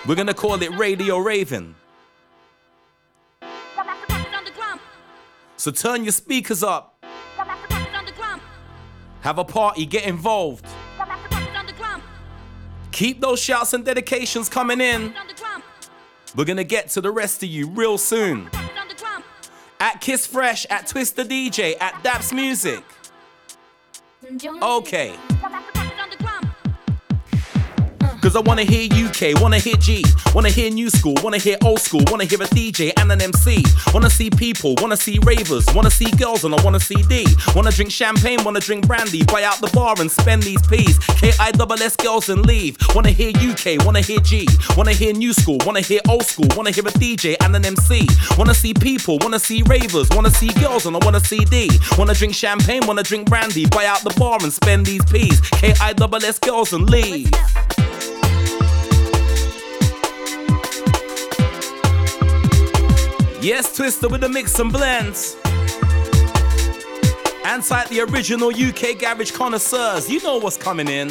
we're 0.07 0.15
gonna 0.15 0.33
call 0.33 0.61
it 0.61 0.71
Radio 0.77 1.17
Raven. 1.17 1.75
So 5.57 5.71
turn 5.71 6.03
your 6.03 6.13
speakers 6.13 6.63
up. 6.63 7.03
Have 9.21 9.39
a 9.39 9.43
party, 9.43 9.85
get 9.85 10.05
involved. 10.05 10.65
Keep 12.91 13.21
those 13.21 13.41
shouts 13.41 13.73
and 13.73 13.83
dedications 13.83 14.49
coming 14.49 14.79
in. 14.79 15.13
We're 16.35 16.45
gonna 16.45 16.63
get 16.63 16.89
to 16.91 17.01
the 17.01 17.11
rest 17.11 17.43
of 17.43 17.49
you 17.49 17.67
real 17.67 17.97
soon. 17.97 18.49
At 19.79 20.01
Kiss 20.01 20.25
Fresh, 20.25 20.65
at 20.69 20.87
Twister 20.87 21.23
DJ, 21.23 21.75
at 21.79 21.93
Daps 22.03 22.33
Music. 22.33 22.83
Okay. 24.61 25.15
Cause 28.21 28.35
I 28.35 28.39
wanna 28.41 28.63
hear 28.63 28.89
UK, 28.91 29.39
wanna 29.41 29.59
hear 29.59 29.75
G, 29.77 30.03
wanna 30.33 30.49
hear 30.49 30.69
new 30.69 30.89
school, 30.89 31.15
wanna 31.23 31.37
hear 31.37 31.55
old 31.63 31.79
school, 31.79 32.01
wanna 32.07 32.25
hear 32.25 32.41
a 32.41 32.47
DJ 32.47 32.91
and 32.97 33.11
an 33.11 33.21
MC. 33.21 33.63
Wanna 33.93 34.09
see 34.09 34.29
people, 34.29 34.75
wanna 34.81 34.97
see 34.97 35.19
ravers, 35.23 35.65
wanna 35.73 35.91
see 35.91 36.09
girls 36.11 36.43
and 36.43 36.53
I 36.53 36.61
wanna 36.63 36.79
see 36.79 37.01
D. 37.03 37.25
Wanna 37.55 37.71
drink 37.71 37.91
champagne, 37.91 38.43
wanna 38.43 38.59
drink 38.59 38.87
brandy, 38.87 39.23
buy 39.23 39.43
out 39.43 39.61
the 39.61 39.67
bar 39.67 39.95
and 39.99 40.11
spend 40.11 40.43
these 40.43 40.61
P's. 40.67 40.97
K-I 41.19 41.51
double 41.51 41.81
S 41.81 41.95
girls 41.95 42.27
and 42.29 42.45
leave. 42.45 42.75
Wanna 42.95 43.11
hear 43.11 43.29
UK, 43.29 43.77
wanna 43.85 44.01
hear 44.01 44.19
G, 44.19 44.47
wanna 44.75 44.93
hear 44.93 45.13
new 45.13 45.31
school, 45.31 45.59
wanna 45.65 45.81
hear 45.81 46.01
old 46.09 46.23
school, 46.23 46.47
wanna 46.55 46.71
hear 46.71 46.87
a 46.87 46.91
DJ 46.91 47.37
and 47.41 47.55
an 47.55 47.65
MC. 47.65 48.07
Wanna 48.37 48.53
see 48.53 48.73
people, 48.73 49.19
wanna 49.21 49.39
see 49.39 49.61
ravers, 49.67 50.09
wanna 50.09 50.31
see 50.31 50.51
girls 50.59 50.85
and 50.85 50.95
I 50.95 50.99
wanna 51.05 51.21
see 51.21 51.45
D. 51.45 51.69
Wanna 51.97 52.13
drink 52.13 52.33
champagne, 52.35 52.85
wanna 52.87 53.03
drink 53.03 53.29
brandy, 53.29 53.67
buy 53.67 53.85
out 53.85 54.03
the 54.03 54.13
bar 54.19 54.39
and 54.41 54.51
spend 54.51 54.85
these 54.85 55.05
P's. 55.05 55.39
K-I 55.61 55.93
double 55.93 56.23
S 56.25 56.39
girls 56.39 56.73
and 56.73 56.89
leave. 56.89 57.31
Yes, 63.47 63.73
Twister 63.73 64.09
with 64.09 64.19
the 64.19 64.27
mix 64.27 64.59
and 64.59 64.69
blends. 64.69 65.37
And 67.45 67.63
like 67.71 67.87
the 67.87 68.01
original 68.01 68.49
UK 68.49 68.99
garage 68.99 69.31
connoisseurs, 69.31 70.09
you 70.09 70.21
know 70.21 70.37
what's 70.37 70.57
coming 70.57 70.89
in. 70.89 71.07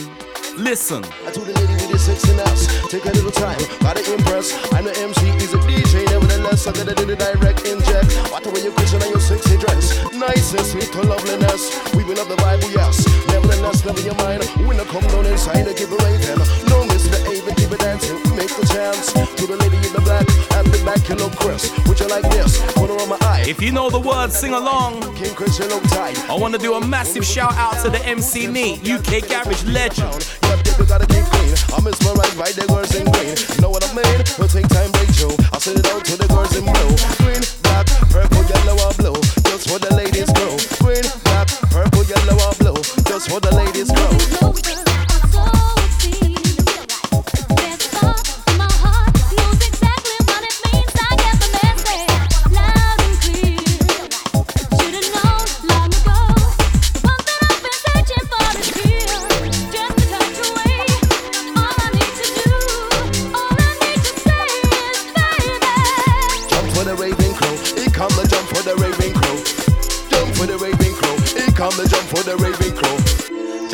Listen. 0.55 1.03
I 1.25 1.33
told 1.33 1.49
the 1.49 1.55
lady 1.57 1.73
with 1.73 1.89
the 1.89 1.97
sexiness, 1.97 2.69
take 2.91 3.07
a 3.07 3.13
little 3.17 3.31
time, 3.31 3.57
gotta 3.81 4.05
impress. 4.13 4.53
I'm 4.75 4.85
the 4.85 4.93
MC, 5.01 5.25
he's 5.41 5.55
a 5.55 5.61
DJ, 5.65 6.05
nevertheless, 6.13 6.67
I 6.67 6.73
gotta 6.73 6.95
do 6.95 7.07
the 7.07 7.17
direct 7.17 7.65
inject. 7.65 8.13
What 8.29 8.45
the 8.45 8.51
way 8.51 8.61
you 8.65 8.73
question 8.73 9.01
on 9.01 9.09
your 9.09 9.21
sexy 9.21 9.57
dress, 9.57 9.97
nice 10.13 10.53
and 10.53 10.65
sweet 10.65 10.93
to 10.93 11.09
loveliness. 11.09 11.73
We 11.97 12.05
will 12.05 12.17
love 12.17 12.29
the 12.29 12.37
Bible, 12.37 12.69
yes. 12.69 13.01
Nevertheless, 13.29 13.85
never 13.85 14.01
your 14.01 14.17
mind. 14.17 14.45
When 14.69 14.79
I 14.79 14.85
come 14.85 15.09
down 15.09 15.25
inside, 15.25 15.69
I 15.69 15.73
give 15.73 15.89
a 15.89 15.97
raving. 16.05 16.41
No 16.69 16.85
misbehaving, 17.07 17.55
keep 17.55 17.73
it 17.73 17.81
dancing, 17.81 18.19
make 18.37 18.53
the 18.55 18.67
chance. 18.67 19.13
To 19.13 19.47
the 19.47 19.57
lady 19.57 19.77
in 19.77 19.93
the 19.93 20.01
black, 20.03 20.27
at 20.57 20.65
the 20.67 20.79
back, 20.85 21.09
you 21.09 21.15
look 21.17 21.35
crisp. 21.37 21.71
Would 21.87 22.01
you 22.01 22.09
like 22.09 22.29
this? 22.31 22.61
Put 22.75 22.91
her 22.91 22.99
on 22.99 23.09
my 23.09 23.19
eye. 23.23 23.45
If 23.47 23.63
you 23.63 23.73
know 23.73 23.91
the 23.91 24.01
words, 24.01 24.37
sing 24.37 24.53
along. 24.53 25.03
King 25.15 25.35
Chris, 25.35 25.59
you 25.59 25.69
tight. 25.91 26.19
I 26.29 26.35
want 26.35 26.55
to 26.55 26.61
do 26.61 26.75
a 26.75 26.81
massive 26.81 27.25
shout 27.25 27.55
out 27.55 27.83
to 27.85 27.91
the 27.91 28.03
MC 28.07 28.47
Neat, 28.47 28.89
UK 28.89 29.29
garage 29.29 29.65
legend. 29.65 30.27
Yep, 30.43 30.67
yep, 30.67 30.79
you 30.79 30.87
gotta 30.87 31.07
keep 31.07 31.25
clean. 31.25 31.55
I'm 31.75 31.85
mesmerized 31.85 32.39
by 32.39 32.51
the 32.53 32.67
girls 32.67 32.95
in 32.95 33.05
green. 33.13 33.37
Know 33.61 33.71
what 33.71 33.85
I 33.85 33.91
mean? 33.95 34.19
We'll 34.39 34.49
take 34.49 34.69
time, 34.69 34.91
break 34.93 35.11
through. 35.15 35.37
I'll 35.53 35.61
send 35.61 35.79
it 35.79 35.87
out 35.87 36.05
to 36.05 36.17
the 36.17 36.29
girls 36.29 36.55
in 36.57 36.65
blue. 36.65 36.93
Green, 37.23 37.43
black, 37.63 37.87
purple, 38.11 38.43
yellow, 38.45 38.77
or 38.83 38.93
blue. 38.99 39.19
Just 39.47 39.69
for 39.71 39.79
the 39.79 39.95
ladies 39.95 40.31
go. 40.35 40.59
Green, 40.83 41.07
black, 41.25 41.49
purple, 41.71 42.05
yellow, 42.05 42.37
or 42.41 42.55
blue. 42.59 42.79
Just 43.07 43.31
for 43.31 43.41
the 43.41 43.53
ladies 43.55 43.91
go. 43.91 44.37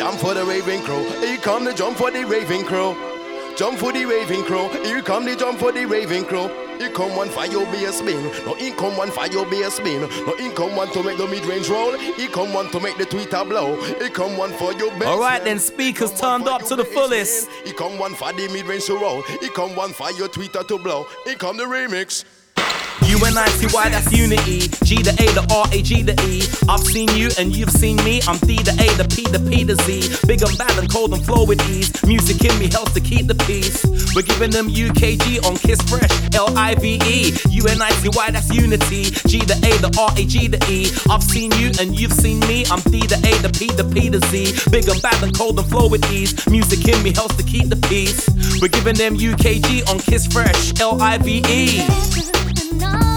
Jump 0.03 0.19
for 0.19 0.33
the 0.33 0.43
raving 0.43 0.81
crow. 0.81 1.01
He 1.21 1.37
come 1.37 1.63
the 1.63 1.73
jump 1.73 1.97
for 1.97 2.11
the 2.11 2.25
raving 2.25 2.65
crow. 2.65 2.93
Jump 3.55 3.79
for 3.79 3.93
the 3.93 4.03
raving 4.03 4.43
crow. 4.43 4.67
Here 4.83 5.01
come 5.01 5.23
the 5.23 5.33
jump 5.33 5.59
for 5.59 5.71
the 5.71 5.85
raving 5.85 6.25
crow. 6.25 6.49
He 6.77 6.89
come 6.89 7.15
one 7.15 7.29
for 7.29 7.45
your 7.45 7.65
bass 7.67 7.99
spin. 7.99 8.21
No, 8.45 8.53
he 8.55 8.71
come 8.71 8.97
one 8.97 9.11
for 9.11 9.27
your 9.27 9.45
bass 9.45 9.75
spin. 9.75 10.01
No, 10.01 10.35
he 10.35 10.49
come 10.49 10.75
one 10.75 10.91
to 10.91 11.03
make 11.03 11.17
the 11.17 11.25
mid 11.25 11.45
range 11.45 11.69
roll. 11.69 11.97
He 11.97 12.27
come 12.27 12.51
one 12.51 12.69
to 12.71 12.81
make 12.81 12.97
the 12.97 13.05
tweeter 13.05 13.47
blow. 13.47 13.81
He 13.81 14.09
come 14.09 14.35
one 14.35 14.51
for 14.51 14.73
your 14.73 14.91
bass. 14.99 15.07
All 15.07 15.21
right, 15.21 15.41
then 15.41 15.57
speakers 15.57 16.19
turned 16.19 16.49
up 16.49 16.63
to 16.63 16.75
the 16.75 16.83
fullest. 16.83 17.49
He 17.63 17.71
come 17.71 17.97
one 17.97 18.13
for 18.13 18.33
the 18.33 18.49
mid 18.49 18.65
range 18.65 18.87
to 18.87 18.97
roll. 18.97 19.21
He 19.21 19.47
come 19.51 19.73
one 19.73 19.93
for 19.93 20.11
your 20.11 20.27
tweeter 20.27 20.67
to 20.67 20.77
blow. 20.77 21.07
He 21.23 21.35
come 21.35 21.55
the 21.55 21.63
remix. 21.63 22.25
U-N-I-T-Y, 23.05 23.89
that's 23.89 24.11
unity. 24.11 24.67
G 24.83 25.01
the 25.01 25.11
A, 25.19 25.25
the 25.35 25.43
R, 25.51 25.65
A, 25.71 25.81
G 25.81 26.01
the 26.01 26.15
E. 26.27 26.43
I've 26.69 26.83
seen 26.83 27.09
you 27.15 27.29
and 27.37 27.55
you've 27.55 27.71
seen 27.71 27.97
me. 28.03 28.21
I'm 28.27 28.37
D 28.39 28.55
the 28.63 28.71
A, 28.79 28.87
the 28.95 29.07
P, 29.07 29.23
the 29.27 29.39
P, 29.39 29.63
the 29.63 29.75
Z. 29.83 30.27
Big 30.27 30.41
and 30.41 30.57
bad 30.57 30.77
and 30.79 30.89
cold 30.89 31.13
and 31.13 31.23
flow 31.23 31.45
with 31.45 31.59
ease. 31.69 31.91
Music 32.05 32.39
in 32.43 32.57
me 32.59 32.67
helps 32.69 32.93
to 32.93 33.01
keep 33.01 33.27
the 33.27 33.35
peace. 33.43 33.83
We're 34.15 34.23
giving 34.23 34.51
them 34.51 34.67
UKG 34.69 35.43
on 35.45 35.57
Kiss 35.57 35.81
Fresh, 35.89 36.11
L-I-V-E. 36.35 37.33
U-N-I-T-Y, 37.49 38.31
that's 38.31 38.49
unity. 38.53 39.11
G 39.27 39.43
the 39.43 39.57
A, 39.65 39.71
the 39.83 39.91
R, 39.99 40.11
A, 40.15 40.23
G 40.25 40.47
the 40.47 40.61
E. 40.69 40.87
I've 41.09 41.23
seen 41.23 41.51
you 41.59 41.71
and 41.79 41.97
you've 41.99 42.13
seen 42.13 42.39
me. 42.47 42.65
I'm 42.71 42.81
D 42.87 43.03
the 43.05 43.19
A, 43.19 43.31
the 43.43 43.51
P, 43.51 43.67
the 43.73 43.83
P, 43.83 44.09
the 44.09 44.21
Z. 44.31 44.69
Big 44.71 44.87
and 44.87 45.01
bad 45.01 45.21
and 45.23 45.35
cold 45.35 45.59
and 45.59 45.67
flow 45.67 45.87
with 45.89 46.05
ease. 46.11 46.33
Music 46.47 46.87
in 46.87 47.01
me 47.03 47.11
helps 47.11 47.35
to 47.35 47.43
keep 47.43 47.69
the 47.69 47.79
peace. 47.89 48.29
We're 48.61 48.71
giving 48.71 48.95
them 48.95 49.17
UKG 49.17 49.89
on 49.89 49.99
Kiss 49.99 50.27
Fresh, 50.27 50.73
L-I-V-E. 52.81 53.12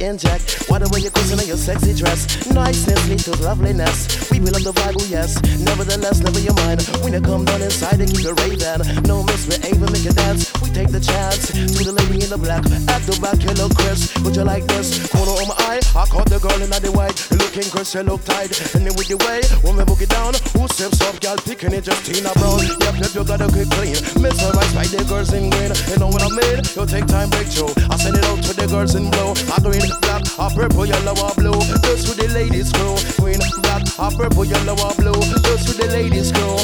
Inject. 0.00 0.64
Why 0.68 0.78
the 0.78 0.88
way 0.88 1.00
you're 1.00 1.12
in 1.14 1.46
your 1.46 1.56
sexy 1.56 1.94
dress? 1.94 2.26
Niceness 2.50 3.08
leads 3.08 3.24
to 3.24 3.36
loveliness. 3.42 4.30
We 4.30 4.40
will 4.40 4.52
love 4.52 4.64
the 4.64 4.72
Bible, 4.72 5.02
oh 5.02 5.08
yes. 5.08 5.40
Nevertheless, 5.60 6.20
never 6.20 6.40
your 6.40 6.54
mind. 6.54 6.82
When 7.02 7.12
you 7.12 7.20
come 7.20 7.44
down 7.44 7.62
inside, 7.62 7.98
they 7.98 8.06
keep 8.06 8.24
you 8.24 8.34
raving. 8.34 8.60
No 9.04 9.22
misbehavior, 9.22 9.88
make 9.90 10.04
you 10.04 10.12
dance. 10.12 10.52
Take 10.72 10.94
the 10.94 11.00
chance 11.02 11.50
to 11.50 11.82
the 11.82 11.92
lady 11.92 12.22
in 12.24 12.30
the 12.30 12.38
black. 12.38 12.62
At 12.86 13.02
the 13.02 13.18
back, 13.18 13.42
you 13.42 13.50
look 13.58 13.74
crisp. 13.74 14.22
Would 14.22 14.36
you 14.36 14.44
like 14.46 14.64
this? 14.70 15.02
Corner 15.10 15.34
on 15.34 15.50
my 15.50 15.58
eye, 15.66 15.82
I 15.98 16.06
caught 16.06 16.30
the 16.30 16.38
girl 16.38 16.56
in 16.62 16.70
the 16.70 16.92
white. 16.94 17.18
Looking 17.34 17.66
crisp, 17.68 17.98
you 17.98 18.06
look 18.06 18.22
tight. 18.24 18.54
And 18.78 18.86
then 18.86 18.94
with 18.94 19.10
the 19.10 19.18
way, 19.26 19.42
we 19.66 19.74
book 19.84 20.00
it 20.00 20.08
down, 20.08 20.32
who 20.54 20.70
steps 20.70 21.02
up, 21.02 21.18
girl, 21.18 21.36
picking 21.42 21.74
it, 21.74 21.82
just 21.82 22.06
Tina 22.06 22.30
Brown. 22.38 22.62
Yep, 22.86 23.02
yep, 23.02 23.12
you 23.12 23.24
gotta 23.26 23.50
get 23.50 23.66
clean. 23.74 23.98
Mesmerized 24.22 24.74
by 24.74 24.86
the 24.86 25.02
girls 25.10 25.34
in 25.34 25.50
green. 25.50 25.74
You 25.90 25.98
know 25.98 26.08
what 26.08 26.22
I 26.22 26.30
mean? 26.30 26.62
You 26.62 26.86
take 26.86 27.06
time, 27.10 27.28
break 27.34 27.50
through. 27.50 27.74
I 27.90 27.98
send 27.98 28.16
it 28.16 28.24
out 28.30 28.38
to 28.46 28.52
the 28.54 28.66
girls 28.70 28.94
in 28.94 29.10
blue. 29.10 29.34
I 29.50 29.58
green, 29.58 29.90
black, 30.06 30.22
a 30.38 30.46
purple, 30.54 30.86
yellow, 30.86 31.18
or 31.18 31.34
blue. 31.34 31.60
Just 31.82 32.06
with 32.06 32.22
the 32.22 32.30
ladies 32.30 32.70
crew. 32.70 32.94
Green, 33.18 33.42
black, 33.66 33.82
a 33.98 34.06
purple, 34.14 34.46
yellow, 34.46 34.78
or 34.78 34.94
blue. 34.94 35.18
Just 35.44 35.66
with 35.66 35.82
the 35.82 35.90
ladies 35.90 36.30
crew. 36.30 36.56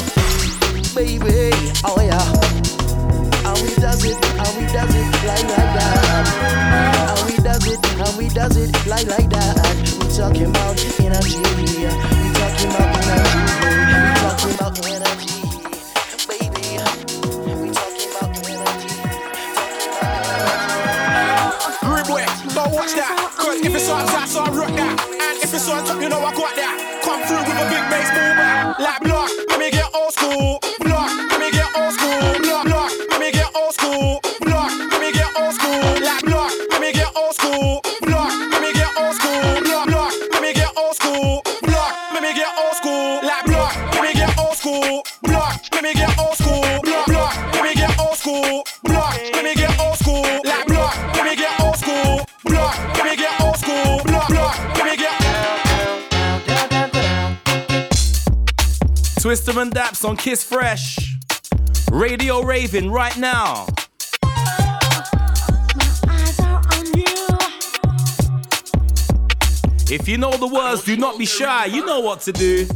Baby, 0.95 1.51
oh 1.85 2.01
yeah. 2.01 2.56
How 3.57 3.63
we 3.63 3.73
does 3.75 4.05
it, 4.05 4.23
how 4.37 4.53
we 4.59 4.65
does 4.67 4.95
it, 4.95 5.25
like 5.25 5.43
like 5.49 5.73
that. 5.73 6.27
How 7.09 7.25
we 7.25 7.37
does 7.37 7.65
it, 7.65 7.85
how 7.97 8.17
we 8.17 8.29
does 8.29 8.55
it, 8.57 8.87
like 8.87 9.07
like 9.07 9.29
that. 9.31 9.57
We 9.99 10.07
talking 10.15 10.45
about 10.51 10.77
energy. 11.01 11.37
We 11.57 11.65
talking 12.37 12.69
about 12.69 12.93
energy. 13.01 13.41
We 14.45 14.53
talking 14.53 14.53
about 14.53 14.77
energy. 14.85 15.33
Baby, 16.29 16.77
we 17.61 17.69
talking 17.73 18.11
about 18.13 18.37
energy. 18.45 18.93
Ribway, 21.81 22.25
but 22.53 22.71
watch 22.71 22.93
that. 22.93 23.33
Cause 23.37 23.57
if 23.65 23.73
it's 23.75 23.89
on 23.89 24.05
top, 24.07 24.27
so 24.27 24.41
I 24.43 24.49
rock 24.51 24.69
that. 24.77 25.01
And 25.09 25.43
if 25.43 25.53
it's 25.53 25.69
on 25.69 25.83
top, 25.85 26.01
you 26.01 26.09
know 26.09 26.19
I 26.21 26.31
got 26.35 26.55
that. 26.55 27.01
Come 27.03 27.21
through 27.25 27.41
with 27.41 27.57
a 27.57 27.65
big 27.73 27.85
bass 27.89 28.09
boom. 28.13 28.37
Like 28.85 29.01
block, 29.01 29.29
let 29.49 29.59
me 29.59 29.71
get 29.71 29.89
old 29.95 30.13
school. 30.13 30.59
Block, 30.81 31.09
let 31.31 31.39
me 31.41 31.49
get 31.51 31.69
old 31.77 31.93
school. 31.93 32.21
Block, 32.45 32.65
block, 32.67 32.91
let 33.09 33.19
me 33.21 33.31
old 33.57 33.73
school. 33.73 34.21
Block, 34.41 34.71
let 34.91 35.01
me 35.01 35.11
get 35.11 35.29
old 35.39 35.53
school. 35.53 35.81
Like 36.01 36.23
block, 36.23 36.51
let 36.69 36.81
me 36.81 36.91
get 36.93 37.09
old 37.15 37.33
school. 37.33 37.81
Block, 38.01 38.31
let 38.51 38.61
me 38.61 38.71
get 38.73 38.89
old 38.97 39.15
school. 39.15 39.61
Block, 39.65 39.87
block, 39.87 40.13
let 40.31 40.41
me 40.41 40.53
get 40.53 40.71
old 40.77 40.95
school. 40.95 41.41
Block, 41.63 41.91
let 42.13 42.21
me 42.21 42.33
get 42.33 42.51
old 42.61 42.75
school. 42.75 43.21
Like 43.23 43.45
block, 43.45 43.75
let 43.93 44.03
me 44.03 44.13
get 44.13 44.37
old 44.37 44.55
school. 44.55 45.03
Block, 45.23 45.59
let 45.73 45.83
me 45.83 45.93
get 45.93 46.19
old 46.19 46.35
school. 46.37 46.61
Block, 46.83 47.05
block, 47.07 47.33
let 47.53 47.63
me 47.63 47.73
get 47.73 47.99
old 47.99 48.15
school. 48.15 48.63
Block, 48.83 49.13
let 49.33 49.43
me 49.43 49.55
get 49.55 49.79
old 49.79 49.97
school. 49.97 50.23
Like 50.43 50.67
block, 50.67 50.95
let 51.15 51.25
me 51.25 51.35
get 51.35 51.59
old 51.61 51.75
school. 51.77 52.25
Block, 52.45 52.77
let 52.95 53.05
me 53.05 53.15
get 53.15 53.41
old 53.41 53.57
school. 53.57 54.01
Block, 54.05 54.27
block, 54.29 54.55
let 54.77 54.85
me 54.85 54.95
get. 54.97 55.17
Twister 59.21 59.59
and 59.59 59.71
Daps 59.73 60.05
on 60.07 60.15
Kiss 60.15 60.43
Fresh. 60.43 61.16
Radio 61.91 62.41
Raven 62.41 62.91
right 62.91 63.15
now. 63.17 63.65
If 69.89 70.07
you 70.07 70.17
know 70.17 70.31
the 70.31 70.49
words, 70.51 70.83
do 70.83 70.97
not 70.97 71.17
be 71.17 71.25
shy. 71.25 71.65
You 71.65 71.85
know 71.85 72.01
what 72.01 72.21
to 72.21 72.33
do. 72.33 72.67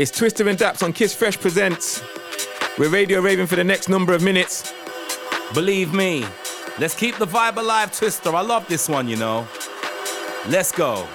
It's 0.00 0.10
Twister 0.10 0.48
and 0.48 0.58
Daps 0.58 0.82
on 0.82 0.94
Kiss 0.94 1.14
Fresh 1.14 1.38
Presents. 1.40 2.02
We're 2.78 2.88
Radio 2.88 3.20
Raven 3.20 3.46
for 3.46 3.56
the 3.56 3.64
next 3.64 3.90
number 3.90 4.14
of 4.14 4.22
minutes. 4.22 4.72
Believe 5.52 5.92
me, 5.92 6.24
let's 6.78 6.94
keep 6.94 7.18
the 7.18 7.26
vibe 7.26 7.58
alive, 7.58 7.94
Twister. 7.94 8.34
I 8.34 8.40
love 8.40 8.66
this 8.66 8.88
one, 8.88 9.08
you 9.08 9.16
know. 9.16 9.46
Let's 10.48 10.72
go. 10.72 11.06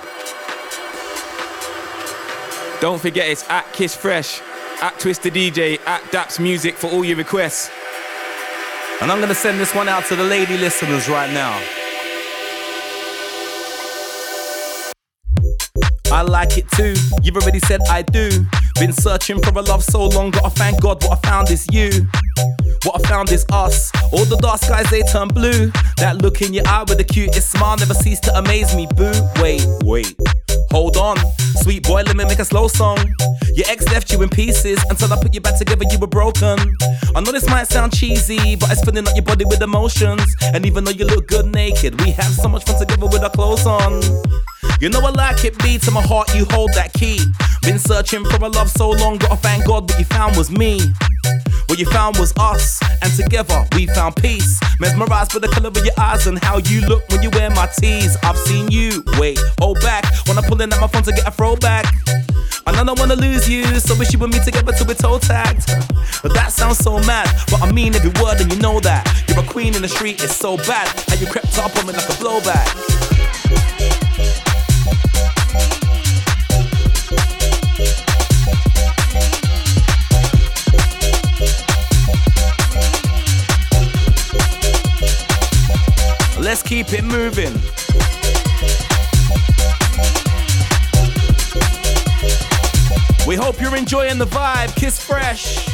Don't 2.80 3.02
forget 3.02 3.28
it's 3.28 3.50
at 3.50 3.66
Kiss 3.74 3.96
Fresh, 3.96 4.42
at 4.84 5.00
Twister 5.00 5.32
DJ, 5.32 5.80
at 5.88 6.04
Daps 6.12 6.40
Music 6.40 6.76
for 6.76 6.86
all 6.92 7.04
your 7.04 7.18
requests. 7.18 7.72
And 9.02 9.12
I'm 9.12 9.20
gonna 9.20 9.34
send 9.34 9.60
this 9.60 9.74
one 9.74 9.90
out 9.90 10.06
to 10.10 10.16
the 10.16 10.24
lady 10.24 10.60
listeners 10.60 11.10
right 11.10 11.34
now. 11.34 11.85
I 16.16 16.22
like 16.22 16.58
it 16.58 16.72
too. 16.72 16.94
You've 17.22 17.36
already 17.36 17.60
said 17.60 17.82
I 17.90 18.02
do. 18.02 18.30
Been 18.80 18.94
searching 18.94 19.42
for 19.42 19.50
a 19.50 19.62
love 19.62 19.84
so 19.84 20.08
long, 20.08 20.32
gotta 20.32 20.50
thank 20.50 20.82
God 20.82 21.04
what 21.04 21.20
I 21.20 21.28
found 21.28 21.52
is 21.52 21.68
you. 21.74 21.90
What 22.86 23.04
I 23.04 23.10
found 23.10 23.34
is 23.34 23.46
us. 23.52 23.92
All 24.14 24.24
the 24.24 24.38
dark 24.38 24.62
skies 24.62 24.90
they 24.90 25.02
turn 25.02 25.28
blue. 25.28 25.74
That 25.98 26.22
look 26.22 26.42
in 26.42 26.54
your 26.54 26.66
eye 26.68 26.86
with 26.88 27.00
the 27.00 27.04
cutest 27.04 27.52
smile 27.52 27.76
never 27.76 27.94
cease 27.94 28.22
to 28.22 28.38
amaze 28.38 28.74
me, 28.78 28.88
boo. 28.96 29.12
Wait, 29.42 29.68
wait. 29.84 30.16
Hold 30.72 30.96
on, 30.96 31.18
sweet 31.64 31.84
boy, 31.84 32.04
let 32.04 32.16
me 32.16 32.24
make 32.24 32.40
a 32.40 32.46
slow 32.46 32.70
song. 32.70 32.98
Your 33.54 33.68
ex 33.68 33.84
left 33.92 34.10
you 34.14 34.24
in 34.24 34.30
pieces 34.30 34.82
until 34.90 35.12
I 35.12 35.22
put 35.22 35.34
you 35.34 35.42
back 35.42 35.58
together, 35.58 35.84
you 35.92 36.00
were 36.00 36.08
broken. 36.08 36.58
I 37.14 37.20
know 37.20 37.34
this 37.34 37.48
might 37.50 37.68
sound 37.68 37.94
cheesy, 37.94 38.56
but 38.56 38.72
it's 38.72 38.86
filling 38.86 39.06
up 39.06 39.16
your 39.16 39.26
body 39.26 39.44
with 39.44 39.62
emotions. 39.62 40.24
And 40.54 40.66
even 40.66 40.86
though 40.86 40.92
you 40.92 41.06
look 41.06 41.28
good 41.28 41.48
naked, 41.48 42.00
we 42.02 42.12
have 42.12 42.34
so 42.34 42.48
much 42.48 42.64
fun 42.64 42.80
together 42.80 43.06
with 43.06 43.22
our 43.22 43.30
clothes 43.30 43.66
on. 43.66 44.02
You 44.80 44.90
know 44.90 45.00
I 45.00 45.10
like 45.12 45.46
it 45.46 45.58
beats 45.60 45.88
in 45.88 45.94
my 45.94 46.02
heart, 46.02 46.34
you 46.36 46.46
hold 46.52 46.74
that 46.74 46.94
key. 46.94 47.20
Been 47.62 47.80
searching 47.80 48.24
for 48.26 48.44
a 48.44 48.50
love 48.50 48.70
so 48.70 48.90
long, 48.92 49.18
gotta 49.18 49.38
thank 49.38 49.66
God 49.66 49.90
what 49.90 49.98
you 49.98 50.06
found 50.06 50.36
was 50.38 50.52
me. 50.52 50.80
What 51.68 51.80
you 51.80 51.86
found 51.88 52.18
was 52.18 52.34
us, 52.38 52.80
and 53.02 53.12
together 53.14 53.66
we 53.76 53.88
found 53.88 54.16
peace. 54.18 54.60
Mesmerized 54.80 55.34
by 55.34 55.40
the 55.40 55.48
color 55.48 55.70
of 55.70 55.78
your 55.78 55.94
eyes 55.98 56.28
and 56.28 56.38
how 56.44 56.58
you 56.58 56.82
look 56.82 57.08
when 57.10 57.24
you 57.24 57.30
wear 57.32 57.50
my 57.50 57.68
tees. 57.80 58.16
I've 58.24 58.38
seen 58.38 58.70
you, 58.70 59.04
wait, 59.18 59.40
hold 59.60 59.80
back. 59.82 60.06
When 60.28 60.38
I'm 60.38 60.44
pulling 60.44 60.72
out 60.72 60.82
my 60.82 60.88
phone 60.88 61.04
to 61.04 61.12
get 61.12 61.28
a 61.28 61.32
throwback. 61.32 61.86
And 62.68 62.78
I 62.78 62.84
don't 62.84 63.00
wanna 63.00 63.16
lose 63.16 63.48
you, 63.50 63.64
so 63.80 63.96
wish 63.98 64.14
you 64.14 64.24
and 64.24 64.34
me 64.34 64.40
together 64.40 64.72
till 64.74 64.88
we're 64.88 64.96
toe 64.96 65.20
tagged. 65.20 65.68
But 66.22 66.34
that 66.34 66.52
sounds 66.52 66.78
so 66.78 67.00
mad, 67.00 67.30
but 67.50 67.62
I 67.62 67.72
mean 67.72 67.96
every 67.96 68.12
word 68.22 68.42
and 68.42 68.52
you 68.52 68.60
know 68.60 68.80
that. 68.82 69.06
You're 69.28 69.40
a 69.40 69.44
queen 69.48 69.76
in 69.76 69.82
the 69.82 69.88
street, 69.88 70.24
it's 70.24 70.36
so 70.36 70.58
bad. 70.58 70.88
And 71.12 71.20
you 71.20 71.28
crept 71.28 71.58
up 71.58 71.76
on 71.78 71.88
me 71.88 71.94
like 71.94 72.10
a 72.10 72.14
blowback. 72.14 73.06
Let's 86.40 86.62
keep 86.62 86.94
it 86.94 87.04
moving. 87.04 87.54
We 93.28 93.36
hope 93.36 93.60
you're 93.60 93.76
enjoying 93.76 94.20
the 94.20 94.28
vibe. 94.28 94.76
Kiss 94.76 95.04
Fresh. 95.04 95.66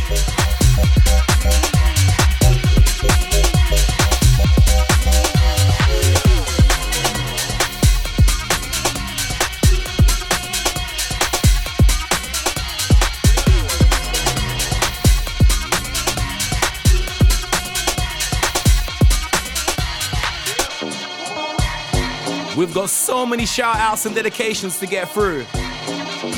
We've 22.62 22.72
got 22.72 22.92
so 22.92 23.26
many 23.26 23.48
shout 23.48 23.78
outs 23.78 24.06
and 24.06 24.14
dedications 24.14 24.78
to 24.82 24.86
get 24.86 25.10
through. 25.10 25.48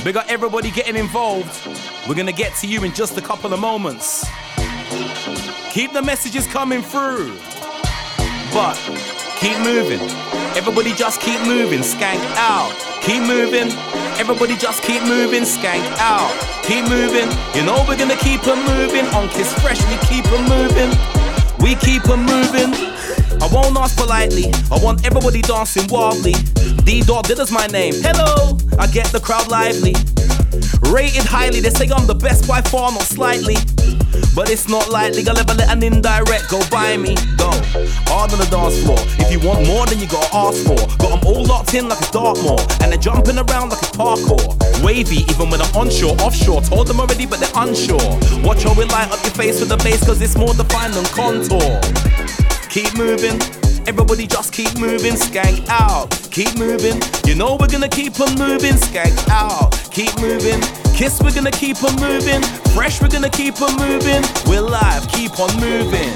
We 0.06 0.14
got 0.14 0.30
everybody 0.30 0.72
getting 0.72 0.96
involved. 0.96 1.68
We're 2.08 2.16
gonna 2.16 2.32
get 2.32 2.56
to 2.62 2.66
you 2.66 2.86
in 2.86 2.94
just 2.94 3.18
a 3.18 3.22
couple 3.22 3.54
of 3.54 3.60
moments. 3.60 4.26
Keep 5.72 5.92
the 5.92 6.02
messages 6.02 6.48
coming 6.48 6.82
through. 6.82 7.36
But 8.54 8.76
keep 9.42 9.60
moving. 9.68 10.00
Everybody 10.56 10.94
just 10.94 11.20
keep 11.20 11.42
moving. 11.42 11.82
Skank 11.82 12.24
out. 12.38 12.72
Keep 13.02 13.24
moving. 13.24 13.70
Everybody 14.18 14.56
just 14.56 14.82
keep 14.82 15.04
moving. 15.04 15.44
Skank 15.44 15.84
out. 16.00 16.32
Keep 16.64 16.88
moving. 16.88 17.28
You 17.54 17.66
know 17.66 17.84
we're 17.86 17.98
gonna 17.98 18.16
keep 18.16 18.48
'em 18.48 18.64
moving. 18.64 19.08
On 19.08 19.28
Kiss 19.28 19.52
Fresh, 19.60 19.82
we 19.90 19.98
keep 20.08 20.26
'em 20.32 20.48
moving. 20.48 20.92
We 21.60 21.76
keep 21.76 22.08
'em 22.08 22.26
moving. 22.26 22.93
I 23.44 23.48
won't 23.48 23.76
ask 23.76 23.98
politely. 23.98 24.46
I 24.72 24.80
want 24.82 25.06
everybody 25.06 25.42
dancing 25.42 25.86
wildly. 25.90 26.32
D 26.88 27.02
Dog, 27.02 27.26
that 27.28 27.40
is 27.40 27.52
my 27.52 27.68
name. 27.68 27.94
Hello, 28.00 28.58
I 28.80 28.88
get 28.88 29.08
the 29.12 29.20
crowd 29.20 29.52
lively. 29.52 29.92
Rated 30.88 31.28
highly, 31.28 31.60
they 31.60 31.70
say 31.70 31.92
I'm 31.92 32.08
the 32.08 32.16
best 32.16 32.48
by 32.48 32.62
far, 32.62 32.94
not 32.94 33.04
slightly. 33.04 33.60
But 34.34 34.50
it's 34.50 34.70
not 34.70 34.88
likely, 34.90 35.28
I'll 35.28 35.38
ever 35.38 35.56
let 35.56 35.68
an 35.70 35.84
indirect 35.84 36.48
go 36.50 36.64
by 36.72 36.96
me. 36.96 37.16
Go 37.36 37.52
hard 38.08 38.32
on 38.32 38.40
the 38.40 38.48
dance 38.48 38.80
floor. 38.80 38.96
If 39.20 39.28
you 39.28 39.44
want 39.44 39.68
more, 39.68 39.86
then 39.92 40.00
you 40.00 40.08
gotta 40.08 40.32
ask 40.32 40.64
for. 40.64 40.80
Them 41.04 41.20
all 41.28 41.44
locked 41.44 41.74
in 41.76 41.90
like 41.90 42.00
a 42.00 42.10
Dartmoor, 42.16 42.64
and 42.80 42.96
they're 42.96 42.98
jumping 42.98 43.38
around 43.38 43.76
like 43.76 43.84
a 43.84 43.92
parkour. 43.92 44.40
Wavy, 44.80 45.28
even 45.28 45.52
when 45.52 45.60
I'm 45.60 45.76
onshore, 45.76 46.16
offshore. 46.24 46.62
Told 46.62 46.88
them 46.88 47.02
already, 47.02 47.26
but 47.26 47.44
they're 47.44 47.60
unsure. 47.60 48.08
Watch 48.40 48.64
how 48.64 48.74
we 48.74 48.86
light 48.86 49.12
up 49.12 49.20
your 49.28 49.36
face 49.36 49.60
with 49.60 49.68
the 49.68 49.78
bass, 49.84 50.00
cause 50.06 50.22
it's 50.22 50.38
more 50.38 50.54
defined 50.56 50.94
than 50.96 51.04
contour. 51.12 51.84
Keep 52.74 52.98
moving. 52.98 53.40
Everybody 53.86 54.26
just 54.26 54.52
keep 54.52 54.76
moving, 54.80 55.14
skank 55.14 55.70
out. 55.70 56.10
Keep 56.32 56.58
moving. 56.58 57.00
You 57.24 57.36
know 57.36 57.56
we're 57.60 57.68
gonna 57.68 57.88
keep 57.88 58.20
on 58.20 58.34
moving, 58.34 58.74
skank 58.74 59.30
out. 59.30 59.74
Keep 59.92 60.20
moving. 60.20 60.60
Kiss, 60.96 61.22
we're 61.22 61.34
gonna 61.34 61.52
keep 61.52 61.84
on 61.84 61.96
moving. 61.98 62.42
Fresh, 62.74 63.00
we're 63.00 63.10
gonna 63.10 63.30
keep 63.30 63.62
on 63.62 63.78
moving. 63.78 64.24
We're 64.48 64.62
live, 64.62 65.08
keep 65.10 65.40
on 65.40 65.56
moving. 65.62 66.14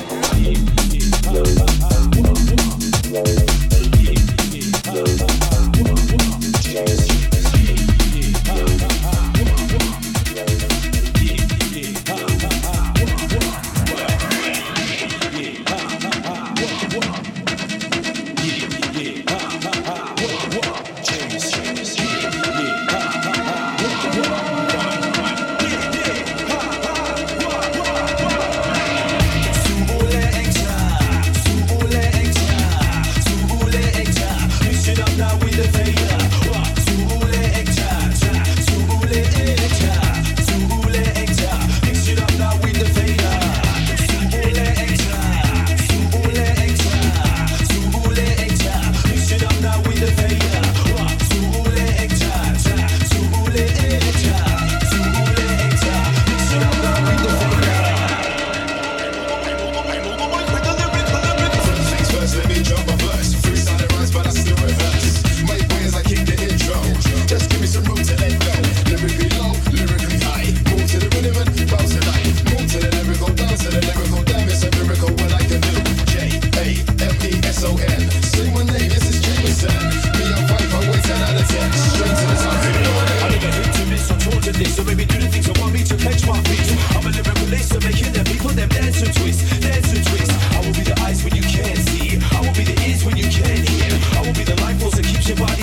Life 95.29 95.39
force 95.39 95.56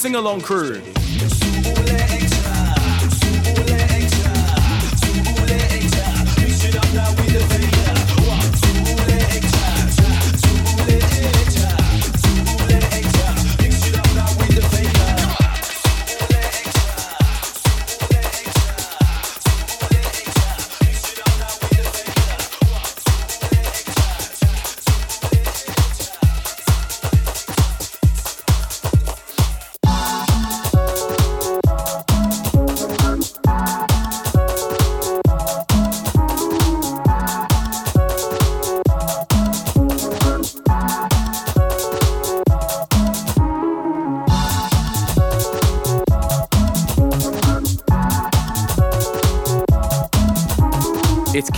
sing 0.00 0.14
along 0.14 0.40
crew. 0.40 0.89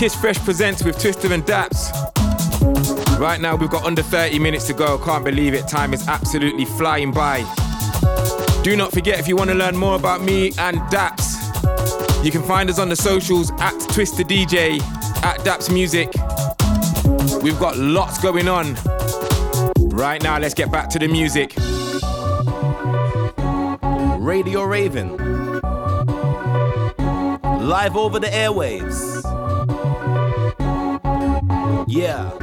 Kiss 0.02 0.16
Fresh 0.16 0.38
Presents 0.40 0.82
with 0.82 1.00
Twister 1.00 1.32
and 1.32 1.44
Daps. 1.44 1.92
Right 3.20 3.40
now, 3.40 3.54
we've 3.54 3.70
got 3.70 3.84
under 3.84 4.02
30 4.02 4.36
minutes 4.40 4.66
to 4.66 4.72
go. 4.72 4.98
Can't 4.98 5.24
believe 5.24 5.54
it. 5.54 5.68
Time 5.68 5.94
is 5.94 6.08
absolutely 6.08 6.64
flying 6.64 7.12
by. 7.12 7.42
Do 8.64 8.74
not 8.76 8.90
forget 8.90 9.20
if 9.20 9.28
you 9.28 9.36
want 9.36 9.50
to 9.50 9.54
learn 9.54 9.76
more 9.76 9.94
about 9.94 10.20
me 10.20 10.46
and 10.58 10.78
Daps, 10.90 12.24
you 12.24 12.32
can 12.32 12.42
find 12.42 12.68
us 12.68 12.80
on 12.80 12.88
the 12.88 12.96
socials 12.96 13.52
at 13.60 13.78
Twister 13.92 14.24
DJ, 14.24 14.80
at 15.22 15.38
Daps 15.42 15.72
Music. 15.72 16.08
We've 17.40 17.60
got 17.60 17.76
lots 17.78 18.20
going 18.20 18.48
on. 18.48 18.74
Right 19.90 20.20
now, 20.20 20.36
let's 20.36 20.54
get 20.54 20.72
back 20.72 20.88
to 20.90 20.98
the 20.98 21.06
music. 21.06 21.54
Radio 24.20 24.64
Raven. 24.64 25.16
Live 27.64 27.96
over 27.96 28.18
the 28.18 28.26
airwaves. 28.26 29.11
Yeah. 31.92 32.41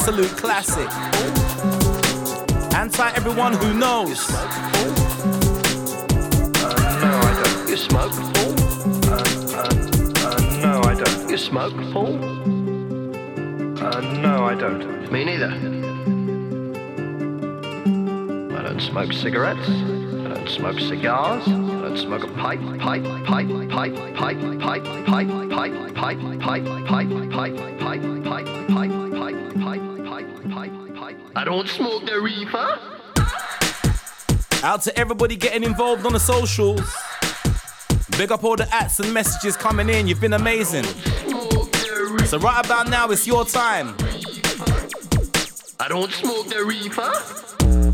Absolute 0.00 0.34
classic. 0.38 0.88
Anti 2.74 3.10
everyone 3.10 3.52
who 3.52 3.74
knows. 3.74 4.30
No, 4.30 4.36
I 7.28 7.42
don't. 7.42 7.68
You 7.68 7.76
smoke? 7.76 8.12
Uh, 9.04 9.20
uh, 9.56 9.68
uh, 10.26 10.40
no, 10.62 10.80
I 10.84 10.94
don't. 10.94 11.28
You 11.28 11.36
smoke, 11.36 11.74
Paul? 11.92 12.14
Uh, 13.84 14.00
no, 14.22 14.44
I 14.46 14.54
don't. 14.54 15.12
Me 15.12 15.22
neither. 15.22 15.50
I 18.56 18.62
don't 18.62 18.80
smoke 18.80 19.12
cigarettes. 19.12 19.68
I 19.68 20.28
don't 20.32 20.48
smoke 20.48 20.80
cigars. 20.80 21.46
I 21.46 21.50
don't 21.50 21.98
smoke 21.98 22.24
a 22.24 22.28
pipe, 22.28 22.60
pipe, 22.78 23.04
pipe, 23.26 23.26
pipe, 23.26 23.70
pipe, 23.70 24.14
pipe, 24.16 24.40
pipe, 24.64 24.84
pipe, 25.06 25.34
pipe, 25.54 25.74
pipe, 25.94 26.18
pipe, 26.40 26.64
pipe, 26.86 27.30
pipe, 27.30 27.79
I 31.36 31.44
don't 31.44 31.68
smoke 31.68 32.06
the 32.06 32.20
reefer. 32.20 32.78
Out 34.64 34.82
to 34.82 34.98
everybody 34.98 35.36
getting 35.36 35.62
involved 35.62 36.04
on 36.04 36.12
the 36.12 36.20
socials. 36.20 36.80
Big 38.18 38.32
up 38.32 38.42
all 38.42 38.56
the 38.56 38.68
ats 38.74 38.98
and 38.98 39.14
messages 39.14 39.56
coming 39.56 39.88
in. 39.88 40.08
You've 40.08 40.20
been 40.20 40.32
amazing. 40.32 40.84
So 42.26 42.38
right 42.38 42.64
about 42.64 42.88
now, 42.88 43.08
it's 43.10 43.26
your 43.26 43.44
time. 43.44 43.94
I 45.78 45.86
don't 45.88 46.10
smoke 46.10 46.48
the 46.48 46.64
reefer. 46.64 47.10